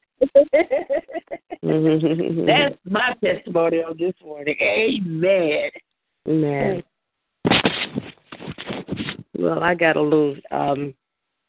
[1.62, 4.56] That's my testimony on this morning.
[4.60, 5.70] Amen.
[6.28, 6.82] Amen.
[9.38, 10.94] Well, I got a little um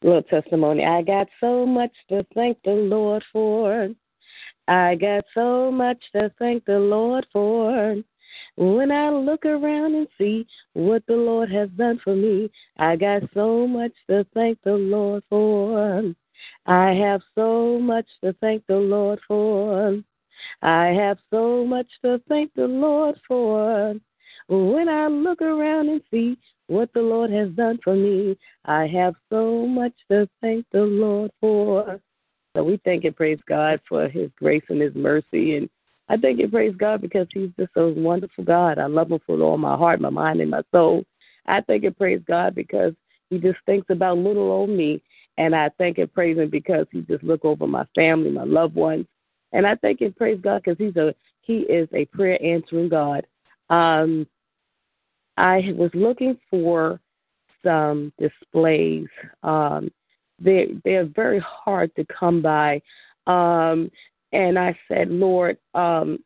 [0.02, 0.84] little testimony.
[0.84, 3.88] I got so much to thank the Lord for.
[4.68, 7.96] I got so much to thank the Lord for.
[8.56, 13.22] When I look around and see what the Lord has done for me, I got
[13.34, 16.14] so much to thank the Lord for.
[16.66, 20.00] I have so much to thank the Lord for.
[20.62, 23.94] I have so much to thank the Lord for.
[24.48, 29.14] When I look around and see what the Lord has done for me, I have
[29.30, 32.00] so much to thank the Lord for.
[32.56, 35.56] So we thank and praise God for His grace and His mercy.
[35.56, 35.68] And
[36.08, 38.78] I thank and praise God because He's just a wonderful God.
[38.78, 41.04] I love Him with all my heart, my mind, and my soul.
[41.46, 42.94] I thank and praise God because
[43.30, 45.02] He just thinks about little old me
[45.38, 48.74] and I thank and praise Him because He just look over my family, my loved
[48.74, 49.06] ones.
[49.52, 53.26] And I thank and praise God because He's a He is a prayer answering God.
[53.70, 54.26] Um,
[55.38, 57.00] I was looking for
[57.64, 59.06] some displays.
[59.42, 59.90] Um,
[60.40, 62.82] they they're very hard to come by.
[63.26, 63.90] Um,
[64.32, 66.18] and I said, Lord, um,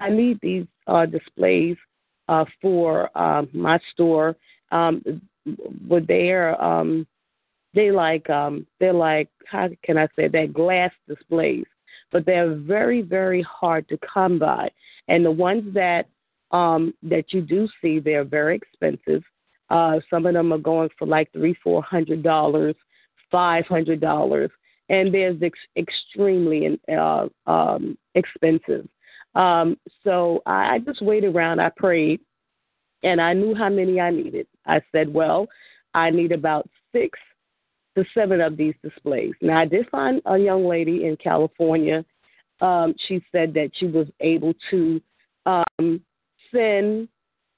[0.00, 1.76] I need these uh, displays
[2.28, 4.36] uh, for um, my store.
[4.70, 5.02] Um,
[5.88, 7.06] were there um,
[7.74, 11.66] they like um they're like how can I say that glass displays
[12.14, 14.70] but they're very, very hard to come by.
[15.08, 16.06] And the ones that
[16.52, 19.24] um, that you do see, they're very expensive.
[19.68, 22.76] Uh, some of them are going for like three, four hundred dollars,
[23.30, 24.50] five hundred dollars,
[24.88, 28.86] and there's ex- extremely uh, um, expensive.
[29.34, 31.58] Um, so I, I just waited around.
[31.58, 32.20] I prayed,
[33.02, 34.46] and I knew how many I needed.
[34.66, 35.48] I said, well,
[35.94, 37.18] I need about six
[37.96, 39.34] to seven of these displays.
[39.40, 42.04] Now, I did find a young lady in California.
[42.60, 45.00] Um, she said that she was able to
[45.46, 46.00] um,
[46.52, 47.08] send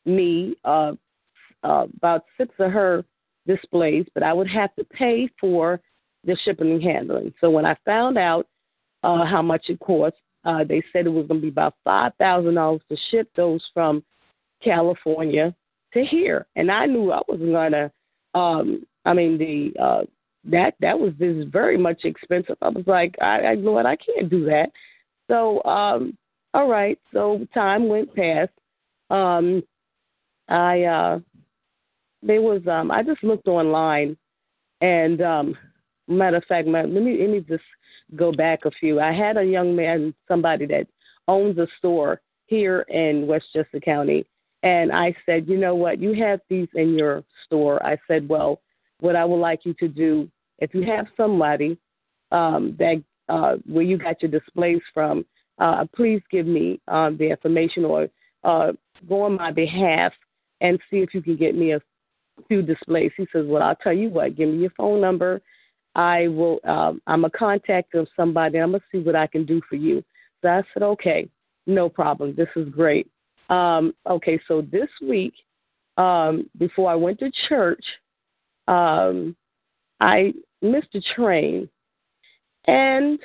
[0.05, 0.93] me uh,
[1.63, 3.05] uh, about six of her
[3.47, 5.81] displays, but I would have to pay for
[6.25, 7.33] the shipping and handling.
[7.41, 8.47] So when I found out
[9.03, 12.13] uh, how much it cost, uh, they said it was going to be about five
[12.19, 14.05] thousand dollars to ship those from
[14.63, 15.55] California
[15.93, 17.93] to here, and I knew I wasn't going to.
[18.35, 20.03] Um, I mean, the uh,
[20.47, 22.57] that that was just very much expensive.
[22.63, 24.71] I was like, I, I Lord, I can't do that.
[25.29, 26.17] So, um,
[26.55, 26.99] all right.
[27.13, 28.53] So time went past.
[29.11, 29.63] Um,
[30.49, 31.19] I uh,
[32.23, 34.17] there was um, I just looked online,
[34.81, 35.57] and um,
[36.09, 37.65] matter of fact, my, let me let me just
[38.15, 39.01] go back a few.
[39.01, 40.87] I had a young man, somebody that
[41.29, 44.25] owns a store here in Westchester County,
[44.63, 47.85] and I said, you know what, you have these in your store.
[47.85, 48.61] I said, well,
[49.01, 50.29] what I would like you to do
[50.59, 51.79] if you have somebody
[52.33, 55.25] um, that uh, where you got your displays from,
[55.59, 58.09] uh, please give me um, the information or
[58.45, 58.73] uh,
[59.09, 60.13] go on my behalf
[60.61, 61.81] and see if you can get me a
[62.49, 63.13] few displays.
[63.17, 64.37] He says, "Well, I'll tell you what.
[64.37, 65.41] Give me your phone number.
[65.95, 66.61] I will.
[66.65, 68.59] Um, I'm a contact of somebody.
[68.59, 70.05] I'm gonna see what I can do for you."
[70.43, 71.29] So I said, "Okay,
[71.67, 72.35] no problem.
[72.35, 73.09] This is great."
[73.49, 75.35] Um, okay, so this week,
[75.97, 77.85] um, before I went to church,
[78.69, 79.37] um,
[80.01, 80.33] I
[80.63, 81.69] missed a train,
[82.67, 83.19] and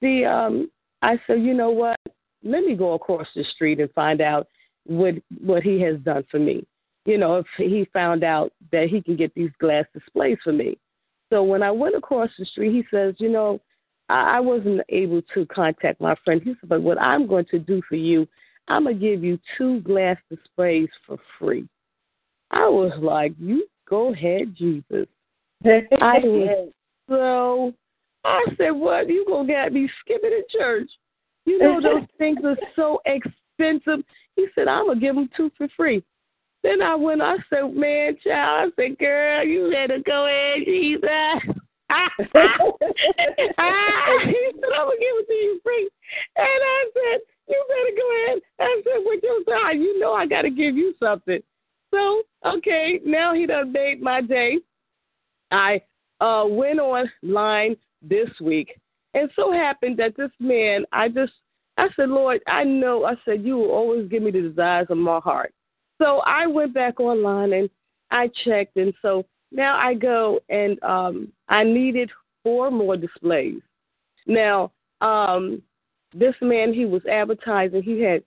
[0.00, 0.70] the um,
[1.02, 1.98] I said, you know what?
[2.42, 4.46] Let me go across the street and find out
[4.84, 6.66] what what he has done for me.
[7.04, 10.76] You know, if he found out that he can get these glass displays for me.
[11.30, 13.60] So when I went across the street, he says, you know,
[14.08, 16.40] I, I wasn't able to contact my friend.
[16.42, 18.26] He said, but what I'm going to do for you,
[18.68, 21.68] I'm gonna give you two glass displays for free.
[22.50, 25.06] I was like, you go ahead, Jesus.
[25.64, 26.72] I was
[27.08, 27.72] so
[28.24, 29.08] I said, What?
[29.08, 30.90] You gonna get me skipping in church.
[31.44, 34.04] You know those things are so expensive.
[34.34, 36.02] He said, I'm gonna give them two for free.
[36.62, 41.56] Then I went, I said, Man, child, I said, Girl, you better go ahead, Jesus.
[41.88, 42.24] Ah, he
[44.54, 45.88] said, I'm gonna give it to you free.
[46.34, 48.42] And I said, You better go ahead.
[48.58, 51.40] I said, With your time, you know I gotta give you something.
[51.94, 54.58] So, okay, now he done made my day.
[55.50, 55.80] I
[56.20, 58.78] uh, went online this week,
[59.14, 61.32] and so happened that this man, I just,
[61.78, 64.98] I said, Lord, I know, I said, you will always give me the desires of
[64.98, 65.52] my heart.
[66.00, 67.70] So I went back online and
[68.10, 72.10] I checked, and so now I go and um, I needed
[72.42, 73.60] four more displays.
[74.26, 75.62] Now, um,
[76.14, 78.22] this man, he was advertising, he had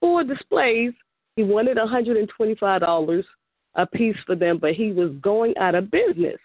[0.00, 0.92] four displays.
[1.36, 3.24] He wanted $125
[3.74, 6.38] a piece for them, but he was going out of business.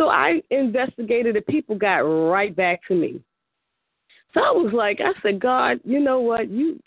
[0.00, 1.46] So I investigated it.
[1.46, 3.20] People got right back to me.
[4.32, 6.50] So I was like, I said, God, you know what?
[6.50, 6.80] You,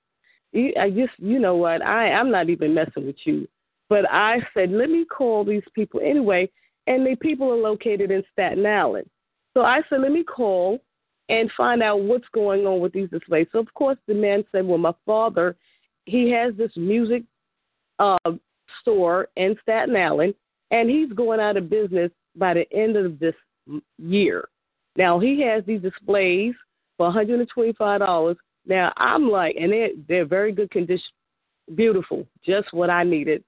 [0.51, 1.82] you I just, you know what?
[1.82, 3.47] I, I'm not even messing with you.
[3.89, 6.49] But I said, let me call these people anyway.
[6.88, 9.09] And the people are located in Staten Island.
[9.53, 10.80] So I said, let me call
[11.30, 13.47] and find out what's going on with these displays.
[13.51, 15.55] So of course the man said, well, my father,
[16.05, 17.23] he has this music
[17.99, 18.17] uh,
[18.82, 20.34] store in Staten Island,
[20.72, 23.36] and he's going out of business by the end of this
[23.97, 24.47] year.
[24.95, 26.53] Now he has these displays
[26.97, 28.36] for $125.
[28.65, 31.05] Now I'm like, and they're they're very good condition,
[31.76, 33.43] beautiful, just what I needed.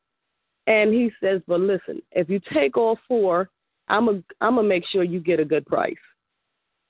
[0.67, 3.49] And he says, but listen, if you take all four,
[3.87, 5.95] I'm a I'm gonna make sure you get a good price.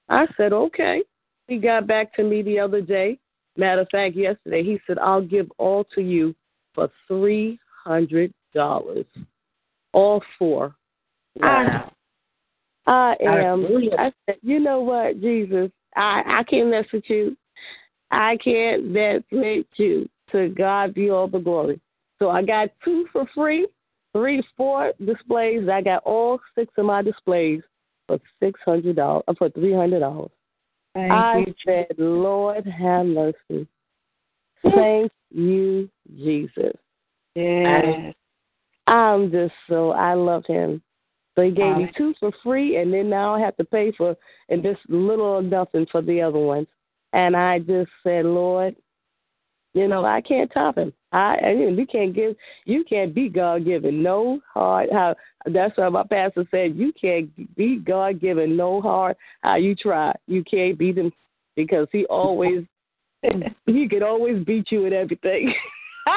[0.09, 1.01] I said, okay.
[1.47, 3.17] He got back to me the other day.
[3.57, 6.35] Matter of fact, yesterday he said, I'll give all to you
[6.75, 7.59] for three
[7.89, 9.05] hundred dollars.
[9.93, 10.75] All four.
[11.39, 11.91] Wow.
[12.85, 13.65] I, I am.
[13.97, 17.35] I said, you know what, Jesus, I I can't mess with you.
[18.11, 20.07] I can't mess with you.
[20.31, 21.81] To God be all the glory.
[22.19, 23.67] So I got two for free,
[24.13, 25.67] three, four displays.
[25.67, 27.61] I got all six of my displays
[28.05, 30.29] for six hundred dollars, uh, for three hundred dollars.
[30.95, 31.53] I you.
[31.65, 33.67] said, Lord have mercy.
[34.63, 36.75] Thank you, Jesus.
[37.35, 38.13] Yes.
[38.87, 40.81] I'm just so I love him.
[41.35, 44.17] So he gave me two for free, and then now I have to pay for
[44.49, 46.67] and just little or nothing for the other ones.
[47.13, 48.75] and I just said, Lord,
[49.73, 50.91] you know, I can't top him.
[51.11, 54.89] I, I mean, you can't give, you can't be God given no hard.
[54.91, 55.15] How
[55.45, 56.75] that's what my pastor said.
[56.75, 59.15] You can't be God given no hard.
[59.41, 61.11] How you try, you can't beat him
[61.55, 62.65] because he always,
[63.65, 65.53] he could always beat you at everything.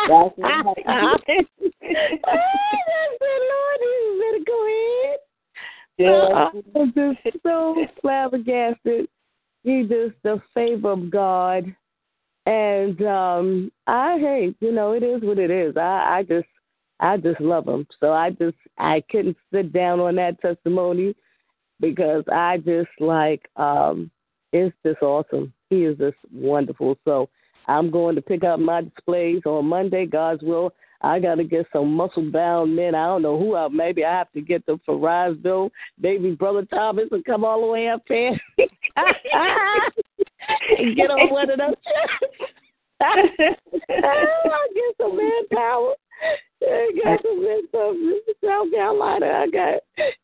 [0.08, 0.76] That's right.
[0.86, 1.16] I
[3.18, 5.18] said, Lord, you better go ahead.
[5.98, 6.08] Yeah.
[6.34, 9.08] I was just so flabbergasted.
[9.62, 11.64] He just the favor of God.
[12.46, 15.76] And um I hey, you know, it is what it is.
[15.76, 16.48] I, I just
[16.98, 17.86] I just love him.
[18.00, 21.14] So I just I couldn't sit down on that testimony
[21.80, 24.10] because I just like um
[24.52, 25.52] it's just awesome.
[25.70, 26.98] He is just wonderful.
[27.04, 27.28] So
[27.68, 30.72] I'm going to pick up my displays on Monday, God's will.
[31.00, 32.94] I got to get some muscle bound men.
[32.94, 33.68] I don't know who I.
[33.68, 35.70] Maybe I have to get them for Roseville.
[35.98, 38.38] Maybe Brother Thomas and come all the way up here
[40.78, 41.74] and get on one of those.
[44.04, 45.94] Oh, I get some manpower.
[46.64, 49.26] I got some men from South Carolina.
[49.26, 49.82] I got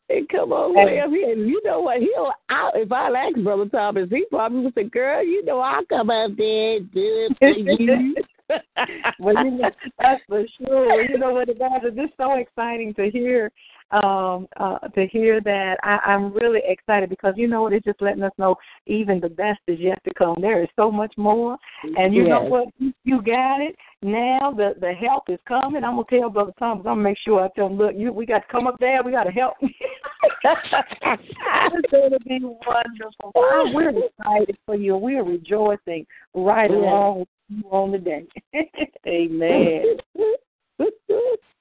[0.09, 1.31] and come on way up here.
[1.31, 1.99] And you know what?
[1.99, 2.31] He'll.
[2.49, 6.09] I, if I ask Brother Thomas, he probably would say, "Girl, you know I'll come
[6.09, 8.15] up there and do it for you."
[9.19, 9.69] well, you know,
[9.99, 11.01] that's for sure.
[11.09, 11.93] You know what about it?
[11.97, 13.51] It's so exciting to hear
[13.91, 17.99] um uh to hear that I, I'm really excited because you know what it's just
[18.03, 20.37] letting us know even the best is yet to come.
[20.41, 21.57] There is so much more.
[21.97, 22.67] And you know what?
[23.03, 23.75] You, got it.
[24.01, 25.83] Now the the help is coming.
[25.83, 28.25] I'm gonna tell Brother Thomas, I'm gonna make sure I tell him, look, you we
[28.25, 29.55] got to come up there, we gotta help
[30.43, 33.31] it's gonna be wonderful.
[33.35, 33.89] Wow, we're
[34.19, 34.97] excited for you.
[34.97, 36.77] We're rejoicing right Yeah.
[36.77, 37.38] along with you
[37.69, 38.25] on the day.
[39.07, 39.97] Amen.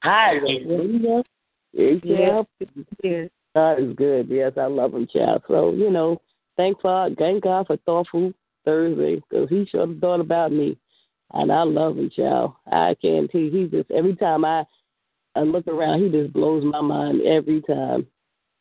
[0.03, 1.23] Hallelujah.
[1.73, 2.43] Yeah.
[3.03, 3.29] Yes.
[3.55, 4.29] God is good.
[4.29, 5.43] Yes, I love him, child.
[5.49, 6.21] So, you know,
[6.57, 8.33] thank God, thank God for Thoughtful
[8.65, 10.79] Thursday because he sure thought about me.
[11.35, 12.55] And I love him, child.
[12.71, 14.65] I can't, he, he just, every time I,
[15.35, 18.07] I look around, he just blows my mind every time.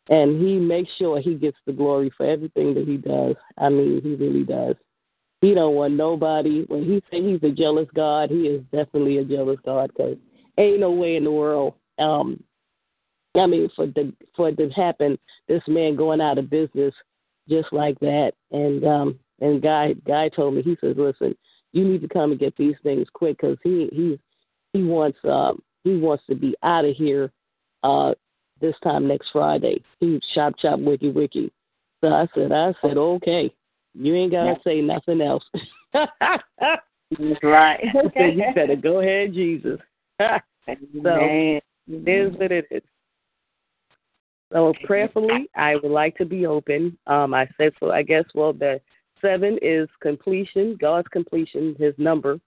[0.10, 3.36] And he makes sure he gets the glory for everything that he does.
[3.58, 4.76] I mean, he really does.
[5.42, 6.66] He don't want nobody.
[6.68, 10.18] When he say he's a jealous God, he is definitely a jealous God because
[10.58, 12.44] ain't no way in the world um,
[13.36, 15.18] I mean, for the for it to happen,
[15.48, 16.94] this man going out of business
[17.50, 21.36] just like that, and um, and guy guy told me he says, listen,
[21.74, 24.20] you need to come and get these things quick because he he
[24.74, 27.32] he wants um he wants to be out of here
[27.84, 28.14] uh
[28.60, 29.84] this time next Friday.
[30.00, 31.52] He chop chop wiki wiki.
[32.02, 33.54] So I said I said okay,
[33.94, 35.44] you ain't gotta say nothing else.
[35.94, 36.44] That's
[37.44, 37.84] right.
[38.18, 39.80] Said you better go ahead, Jesus.
[40.20, 40.34] so
[40.68, 42.84] it is what it is.
[44.52, 46.98] So prayerfully, I would like to be open.
[47.08, 47.92] Um, I said so.
[47.92, 48.80] I guess well, the
[49.22, 52.40] seven is completion, God's completion, His number,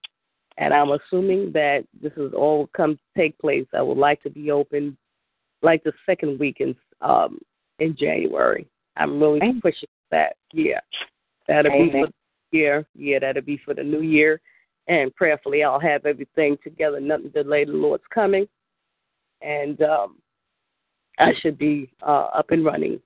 [0.57, 3.67] and I'm assuming that this is all come take place.
[3.75, 4.97] I would like to be open,
[5.63, 7.39] like the second week in um
[7.81, 8.67] in January.
[8.97, 10.37] I'm really pushing that.
[10.53, 10.81] Yeah,
[11.51, 12.87] that'll be for the year.
[12.95, 14.41] Yeah, that'll be for the new year.
[14.89, 17.01] And prayerfully, I'll have everything together.
[17.01, 17.69] Nothing delayed.
[17.69, 18.47] The Lord's coming,
[19.43, 20.17] and um,
[21.19, 23.01] I should be uh, up and running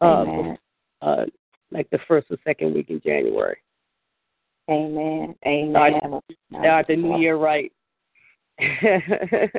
[0.00, 0.58] uh, Amen.
[1.02, 1.24] uh,
[1.70, 3.58] like the first or second week in January.
[4.70, 5.34] Amen.
[5.46, 6.20] Amen.
[6.50, 7.70] start the new year right.
[8.60, 9.50] Amen.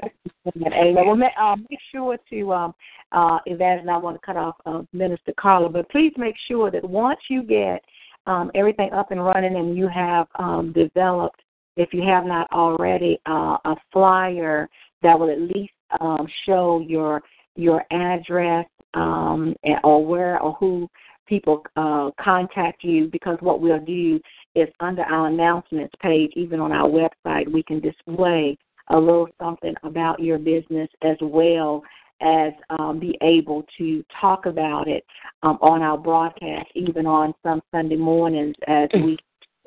[0.95, 2.73] Well, uh, make sure to, um,
[3.11, 6.71] uh, Yvette and I want to cut off uh, Minister Carla, but please make sure
[6.71, 7.83] that once you get
[8.27, 11.41] um, everything up and running and you have um, developed,
[11.77, 14.69] if you have not already, uh, a flyer
[15.03, 17.21] that will at least um, show your
[17.55, 18.65] your address
[18.95, 20.89] um, or where or who
[21.27, 23.07] people uh, contact you.
[23.11, 24.19] Because what we'll do
[24.55, 28.57] is under our announcements page, even on our website, we can display
[28.89, 31.81] a little something about your business as well
[32.21, 35.03] as um, be able to talk about it
[35.43, 39.17] um, on our broadcast, even on some Sunday mornings as we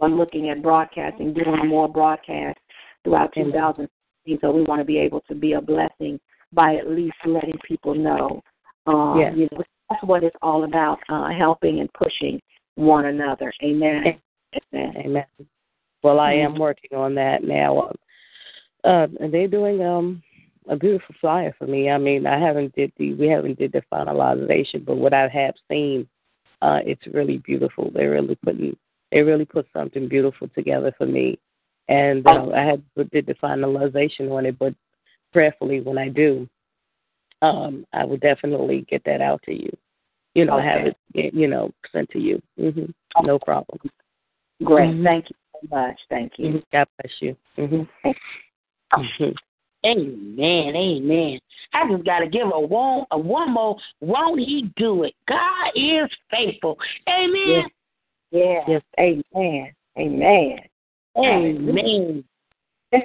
[0.01, 2.61] are looking at broadcasting, doing more broadcasts
[3.05, 4.39] throughout 2016.
[4.41, 6.19] So we want to be able to be a blessing
[6.53, 8.43] by at least letting people know.
[8.87, 9.35] Um, Yes.
[9.37, 12.41] you know, that's what it's all about, uh, helping and pushing
[12.77, 13.53] one another.
[13.62, 14.19] Amen.
[14.73, 14.95] Amen.
[14.97, 15.27] Amen.
[16.03, 17.79] Well, I am working on that now.
[17.79, 17.93] Uh,
[18.85, 20.23] uh, and they're doing um
[20.69, 21.90] a beautiful flyer for me.
[21.90, 25.55] I mean, I haven't did the we haven't did the finalization, but what I have
[25.70, 26.09] seen,
[26.62, 27.90] uh, it's really beautiful.
[27.90, 28.77] They really putting
[29.11, 31.39] they really put something beautiful together for me,
[31.89, 34.59] and uh, I had did the finalization on it.
[34.59, 34.74] But
[35.32, 36.49] prayerfully, when I do,
[37.43, 39.70] um, I will definitely get that out to you.
[40.35, 42.43] You know, have it you know sent to you.
[42.59, 42.90] hmm
[43.23, 43.81] No problem.
[44.62, 44.90] Great.
[44.90, 45.05] Mhm.
[45.05, 45.99] Thank you so much.
[46.11, 46.49] Thank you.
[46.49, 46.65] Mhm.
[46.73, 47.36] God bless you.
[47.57, 49.31] Mm-hmm.
[49.87, 51.39] Amen, amen.
[51.73, 53.77] I just gotta give a one, a one more.
[54.01, 55.15] Won't He do it?
[55.29, 56.77] God is faithful.
[57.09, 57.69] Amen.
[58.31, 58.69] Yes.
[58.69, 58.83] Yes.
[58.99, 59.73] Amen.
[59.99, 60.59] Amen.
[61.17, 62.25] Amen.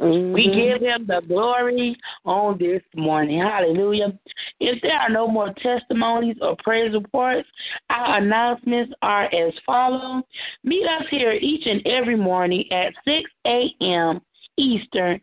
[0.00, 0.32] Mm-hmm.
[0.32, 3.40] We give him the glory on this morning.
[3.40, 4.18] Hallelujah.
[4.58, 7.48] If there are no more testimonies or praise reports,
[7.90, 10.24] our announcements are as follows.
[10.64, 14.20] Meet us here each and every morning at 6 a.m.
[14.56, 15.20] Eastern,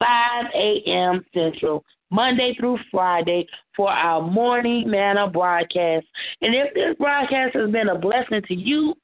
[0.00, 1.24] 5 a.m.
[1.32, 3.46] Central, Monday through Friday
[3.76, 6.06] for our morning manna broadcast.
[6.40, 8.94] And if this broadcast has been a blessing to you,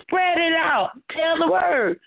[0.00, 0.90] spread it out.
[1.12, 2.00] Tell the word.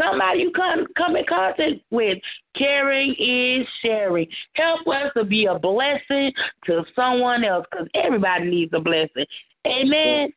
[0.00, 2.18] Somebody you come come in contact with.
[2.56, 4.26] Caring is sharing.
[4.54, 6.32] Help us to be a blessing
[6.66, 9.26] to someone else because everybody needs a blessing.
[9.66, 10.32] Amen.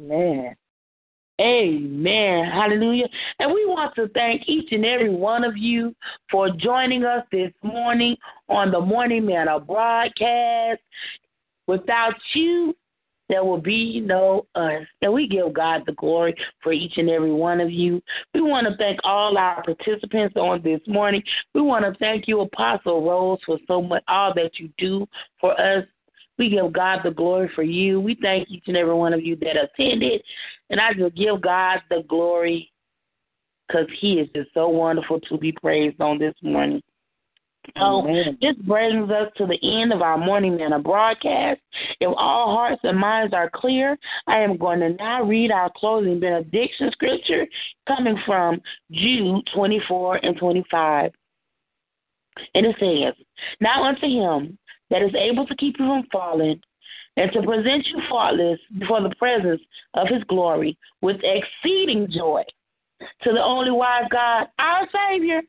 [0.00, 0.54] Amen.
[1.42, 2.44] Amen.
[2.46, 3.08] Hallelujah.
[3.40, 5.92] And we want to thank each and every one of you
[6.30, 8.16] for joining us this morning
[8.48, 10.80] on the Morning Manna broadcast.
[11.66, 12.76] Without you,
[13.28, 14.82] there will be no us.
[15.00, 18.00] And we give God the glory for each and every one of you.
[18.34, 21.24] We want to thank all our participants on this morning.
[21.54, 25.08] We want to thank you, Apostle Rose, for so much all that you do
[25.40, 25.84] for us.
[26.42, 28.00] We give God the glory for you.
[28.00, 30.20] We thank each and every one of you that attended.
[30.70, 32.72] And I just give God the glory
[33.68, 36.82] because He is just so wonderful to be praised on this morning.
[37.78, 38.38] So Amen.
[38.40, 41.60] this brings us to the end of our morning manna broadcast.
[42.00, 43.96] If all hearts and minds are clear,
[44.26, 47.46] I am going to now read our closing benediction scripture
[47.86, 48.60] coming from
[48.90, 51.12] Jude 24 and 25.
[52.56, 53.14] And it says,
[53.60, 54.58] Now unto him
[54.92, 56.60] that is able to keep you from falling
[57.16, 59.60] and to present you faultless before the presence
[59.94, 62.42] of his glory with exceeding joy.
[63.22, 65.40] To the only wise God, our Savior,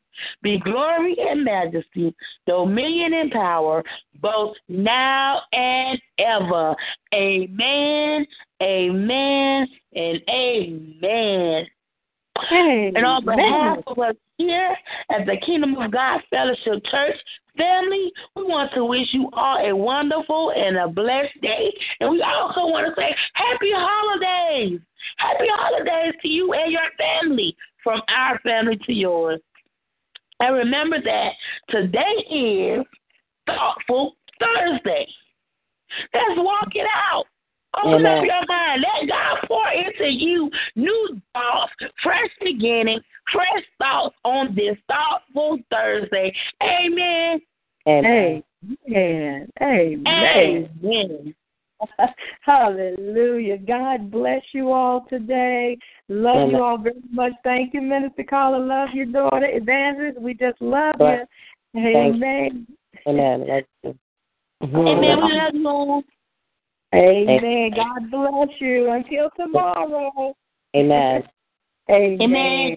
[0.42, 2.12] be glory and majesty,
[2.48, 3.84] dominion and power,
[4.20, 6.74] both now and ever.
[7.14, 8.26] Amen,
[8.60, 11.66] amen, and amen.
[12.50, 14.76] And on behalf of us here
[15.10, 17.16] at the Kingdom of God Fellowship Church
[17.56, 21.72] family, we want to wish you all a wonderful and a blessed day.
[22.00, 24.80] And we also want to say happy holidays.
[25.18, 29.40] Happy holidays to you and your family, from our family to yours.
[30.40, 31.30] And remember that
[31.68, 32.00] today
[32.30, 32.84] is
[33.46, 35.06] Thoughtful Thursday.
[36.12, 37.26] Let's walk it out.
[37.76, 38.82] Open up your mind.
[38.82, 43.02] Let God pour into you new thoughts, fresh beginnings,
[43.34, 46.34] fresh thoughts on this thoughtful Thursday.
[46.62, 47.40] Amen.
[47.86, 48.42] Amen.
[48.88, 49.52] Amen.
[49.60, 50.70] Amen.
[50.82, 51.34] Amen.
[52.40, 53.58] Hallelujah.
[53.58, 55.76] God bless you all today.
[56.08, 56.50] Love Amen.
[56.50, 57.32] you all very much.
[57.42, 58.58] Thank you, Minister Carla.
[58.64, 60.20] Love your daughter, Evangelist.
[60.20, 61.24] We just love you.
[61.74, 62.24] Thank you.
[62.24, 62.66] Amen.
[63.06, 63.64] Amen.
[63.84, 63.96] Love.
[64.62, 65.00] Amen.
[65.00, 66.02] We love you.
[66.94, 67.70] Amen.
[67.74, 68.90] God bless you.
[68.90, 70.34] Until tomorrow.
[70.76, 71.22] Amen.
[71.90, 72.20] Amen.
[72.20, 72.76] Amen.